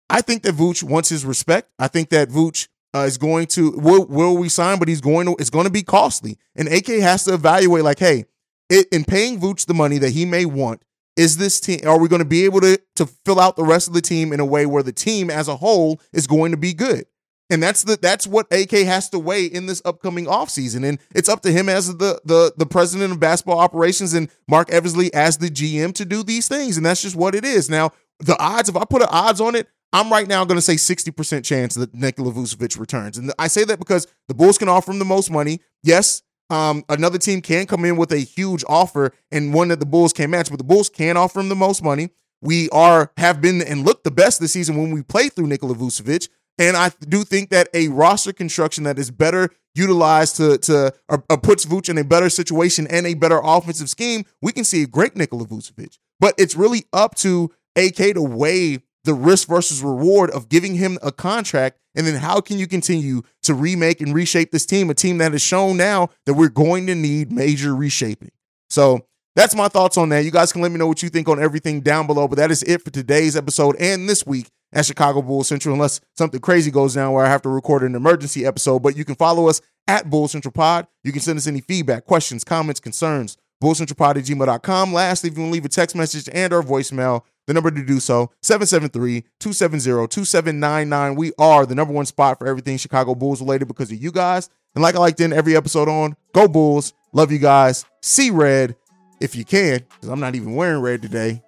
I 0.08 0.20
think 0.20 0.42
that 0.42 0.54
Vooch 0.54 0.82
wants 0.82 1.08
his 1.08 1.24
respect. 1.24 1.70
I 1.78 1.88
think 1.88 2.10
that 2.10 2.28
Vooch 2.28 2.68
uh, 2.94 3.00
is 3.00 3.18
going 3.18 3.46
to 3.46 3.70
will 3.72 4.06
will 4.06 4.38
resign, 4.38 4.78
but 4.78 4.88
he's 4.88 5.00
going 5.00 5.26
to 5.26 5.36
it's 5.38 5.50
going 5.50 5.66
to 5.66 5.72
be 5.72 5.82
costly. 5.82 6.36
And 6.56 6.68
AK 6.68 6.86
has 6.86 7.24
to 7.24 7.34
evaluate 7.34 7.84
like, 7.84 7.98
hey, 7.98 8.24
it, 8.68 8.88
in 8.90 9.04
paying 9.04 9.40
Vooch 9.40 9.66
the 9.66 9.74
money 9.74 9.98
that 9.98 10.10
he 10.10 10.24
may 10.24 10.44
want, 10.44 10.82
is 11.16 11.36
this 11.36 11.60
team 11.60 11.80
are 11.86 11.98
we 11.98 12.08
going 12.08 12.20
to 12.20 12.28
be 12.28 12.44
able 12.44 12.60
to 12.60 12.80
to 12.96 13.06
fill 13.24 13.38
out 13.38 13.56
the 13.56 13.64
rest 13.64 13.88
of 13.88 13.94
the 13.94 14.00
team 14.00 14.32
in 14.32 14.40
a 14.40 14.44
way 14.44 14.66
where 14.66 14.82
the 14.82 14.92
team 14.92 15.30
as 15.30 15.48
a 15.48 15.56
whole 15.56 16.00
is 16.12 16.26
going 16.26 16.50
to 16.50 16.56
be 16.56 16.74
good? 16.74 17.04
And 17.50 17.62
that's 17.62 17.82
the 17.82 17.98
that's 18.00 18.26
what 18.26 18.46
AK 18.52 18.70
has 18.70 19.08
to 19.10 19.18
weigh 19.18 19.44
in 19.44 19.66
this 19.66 19.82
upcoming 19.84 20.26
offseason. 20.26 20.88
And 20.88 20.98
it's 21.14 21.28
up 21.28 21.42
to 21.42 21.52
him 21.52 21.68
as 21.68 21.96
the 21.96 22.20
the 22.24 22.52
the 22.56 22.66
president 22.66 23.12
of 23.12 23.20
basketball 23.20 23.58
operations 23.58 24.14
and 24.14 24.30
Marc 24.48 24.70
Eversley 24.70 25.12
as 25.12 25.38
the 25.38 25.48
GM 25.48 25.92
to 25.94 26.04
do 26.04 26.22
these 26.22 26.48
things. 26.48 26.76
And 26.76 26.86
that's 26.86 27.02
just 27.02 27.16
what 27.16 27.34
it 27.34 27.44
is. 27.44 27.68
Now, 27.68 27.90
the 28.20 28.38
odds, 28.38 28.68
if 28.68 28.76
I 28.76 28.84
put 28.84 29.02
an 29.02 29.08
odds 29.10 29.40
on 29.40 29.56
it, 29.56 29.68
I'm 29.92 30.10
right 30.10 30.28
now 30.28 30.44
going 30.44 30.58
to 30.58 30.62
say 30.62 30.74
60% 30.74 31.44
chance 31.44 31.74
that 31.74 31.92
Nikola 31.94 32.32
Vucevic 32.32 32.78
returns. 32.78 33.18
And 33.18 33.32
I 33.38 33.48
say 33.48 33.64
that 33.64 33.80
because 33.80 34.06
the 34.28 34.34
Bulls 34.34 34.56
can 34.56 34.68
offer 34.68 34.92
him 34.92 35.00
the 35.00 35.04
most 35.04 35.30
money. 35.30 35.60
Yes, 35.82 36.22
um, 36.50 36.84
another 36.88 37.18
team 37.18 37.40
can 37.40 37.66
come 37.66 37.84
in 37.84 37.96
with 37.96 38.12
a 38.12 38.18
huge 38.18 38.64
offer 38.68 39.12
and 39.32 39.54
one 39.54 39.68
that 39.68 39.80
the 39.80 39.86
Bulls 39.86 40.12
can't 40.12 40.30
match, 40.30 40.50
but 40.50 40.58
the 40.58 40.64
Bulls 40.64 40.88
can 40.88 41.16
offer 41.16 41.40
him 41.40 41.48
the 41.48 41.56
most 41.56 41.82
money. 41.82 42.10
We 42.42 42.68
are 42.70 43.12
have 43.16 43.40
been 43.40 43.62
and 43.62 43.84
looked 43.84 44.04
the 44.04 44.10
best 44.10 44.40
this 44.40 44.52
season 44.52 44.76
when 44.76 44.90
we 44.90 45.02
play 45.02 45.28
through 45.28 45.46
Nikola 45.46 45.74
Vucevic. 45.74 46.28
And 46.60 46.76
I 46.76 46.92
do 47.08 47.24
think 47.24 47.48
that 47.50 47.68
a 47.72 47.88
roster 47.88 48.34
construction 48.34 48.84
that 48.84 48.98
is 48.98 49.10
better 49.10 49.48
utilized 49.74 50.36
to 50.36 50.58
to 50.58 50.92
or, 51.08 51.24
or 51.30 51.38
puts 51.38 51.64
Vooch 51.64 51.88
in 51.88 51.96
a 51.96 52.04
better 52.04 52.28
situation 52.28 52.86
and 52.88 53.06
a 53.06 53.14
better 53.14 53.40
offensive 53.42 53.88
scheme, 53.88 54.24
we 54.42 54.52
can 54.52 54.64
see 54.64 54.82
a 54.82 54.86
great 54.86 55.16
Nikola 55.16 55.46
Vucevic. 55.46 55.98
But 56.20 56.34
it's 56.36 56.54
really 56.54 56.84
up 56.92 57.14
to 57.16 57.50
AK 57.76 58.14
to 58.14 58.22
weigh 58.22 58.80
the 59.04 59.14
risk 59.14 59.48
versus 59.48 59.82
reward 59.82 60.30
of 60.30 60.50
giving 60.50 60.74
him 60.74 60.98
a 61.02 61.10
contract. 61.10 61.78
And 61.94 62.06
then 62.06 62.16
how 62.16 62.42
can 62.42 62.58
you 62.58 62.66
continue 62.66 63.22
to 63.44 63.54
remake 63.54 64.02
and 64.02 64.14
reshape 64.14 64.52
this 64.52 64.66
team, 64.66 64.90
a 64.90 64.94
team 64.94 65.16
that 65.18 65.32
has 65.32 65.42
shown 65.42 65.78
now 65.78 66.10
that 66.26 66.34
we're 66.34 66.50
going 66.50 66.86
to 66.88 66.94
need 66.94 67.32
major 67.32 67.74
reshaping. 67.74 68.30
So 68.68 69.06
that's 69.36 69.54
my 69.54 69.68
thoughts 69.68 69.96
on 69.96 70.08
that. 70.10 70.24
You 70.24 70.30
guys 70.30 70.52
can 70.52 70.62
let 70.62 70.72
me 70.72 70.78
know 70.78 70.86
what 70.86 71.02
you 71.02 71.08
think 71.08 71.28
on 71.28 71.42
everything 71.42 71.80
down 71.80 72.06
below. 72.06 72.28
But 72.28 72.38
that 72.38 72.50
is 72.50 72.62
it 72.64 72.82
for 72.82 72.90
today's 72.90 73.36
episode 73.36 73.76
and 73.78 74.08
this 74.08 74.26
week 74.26 74.48
at 74.72 74.86
Chicago 74.86 75.22
Bulls 75.22 75.48
Central, 75.48 75.74
unless 75.74 76.00
something 76.16 76.40
crazy 76.40 76.70
goes 76.70 76.94
down 76.94 77.12
where 77.12 77.24
I 77.24 77.28
have 77.28 77.42
to 77.42 77.48
record 77.48 77.82
an 77.82 77.94
emergency 77.94 78.46
episode. 78.46 78.82
But 78.82 78.96
you 78.96 79.04
can 79.04 79.14
follow 79.14 79.48
us 79.48 79.60
at 79.88 80.10
Bull 80.10 80.28
Central 80.28 80.52
Pod. 80.52 80.86
You 81.04 81.12
can 81.12 81.20
send 81.20 81.38
us 81.38 81.46
any 81.46 81.60
feedback, 81.60 82.04
questions, 82.04 82.44
comments, 82.44 82.80
concerns, 82.80 83.36
bullcentralpod 83.62 84.16
at 84.16 84.24
gmail.com. 84.24 84.92
Lastly, 84.92 85.30
if 85.30 85.36
you 85.36 85.42
want 85.42 85.50
to 85.50 85.54
leave 85.54 85.64
a 85.64 85.68
text 85.68 85.96
message 85.96 86.28
and 86.32 86.52
or 86.52 86.62
voicemail, 86.62 87.22
the 87.46 87.54
number 87.54 87.70
to 87.70 87.84
do 87.84 87.98
so, 87.98 88.30
773-270-2799. 88.44 91.16
We 91.16 91.32
are 91.38 91.66
the 91.66 91.74
number 91.74 91.92
one 91.92 92.06
spot 92.06 92.38
for 92.38 92.46
everything 92.46 92.76
Chicago 92.76 93.14
Bulls 93.14 93.40
related 93.40 93.66
because 93.66 93.90
of 93.90 94.00
you 94.00 94.12
guys. 94.12 94.48
And 94.74 94.82
like 94.82 94.94
I 94.94 94.98
like 94.98 95.16
to 95.16 95.24
end 95.24 95.32
every 95.32 95.56
episode 95.56 95.88
on, 95.88 96.14
go 96.32 96.46
Bulls. 96.46 96.92
Love 97.12 97.32
you 97.32 97.38
guys. 97.38 97.84
See 98.02 98.30
red 98.30 98.76
if 99.20 99.36
you 99.36 99.44
can, 99.44 99.84
because 99.88 100.08
I'm 100.08 100.18
not 100.18 100.34
even 100.34 100.54
wearing 100.54 100.80
red 100.80 101.02
today. 101.02 101.42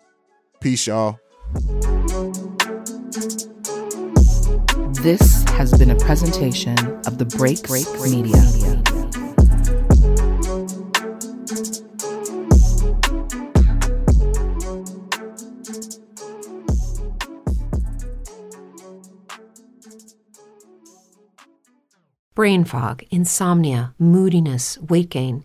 Peace, 0.61 0.87
y'all. 0.87 1.19
This 5.03 5.43
has 5.45 5.77
been 5.77 5.91
a 5.91 5.97
presentation 5.97 6.79
of 7.07 7.19
the 7.19 7.25
Break 7.25 7.63
Break 7.65 7.87
Media. 8.03 8.39
Brain 22.35 22.65
fog, 22.65 23.03
insomnia, 23.11 23.95
moodiness, 23.99 24.79
weight 24.79 25.11
gain. 25.11 25.45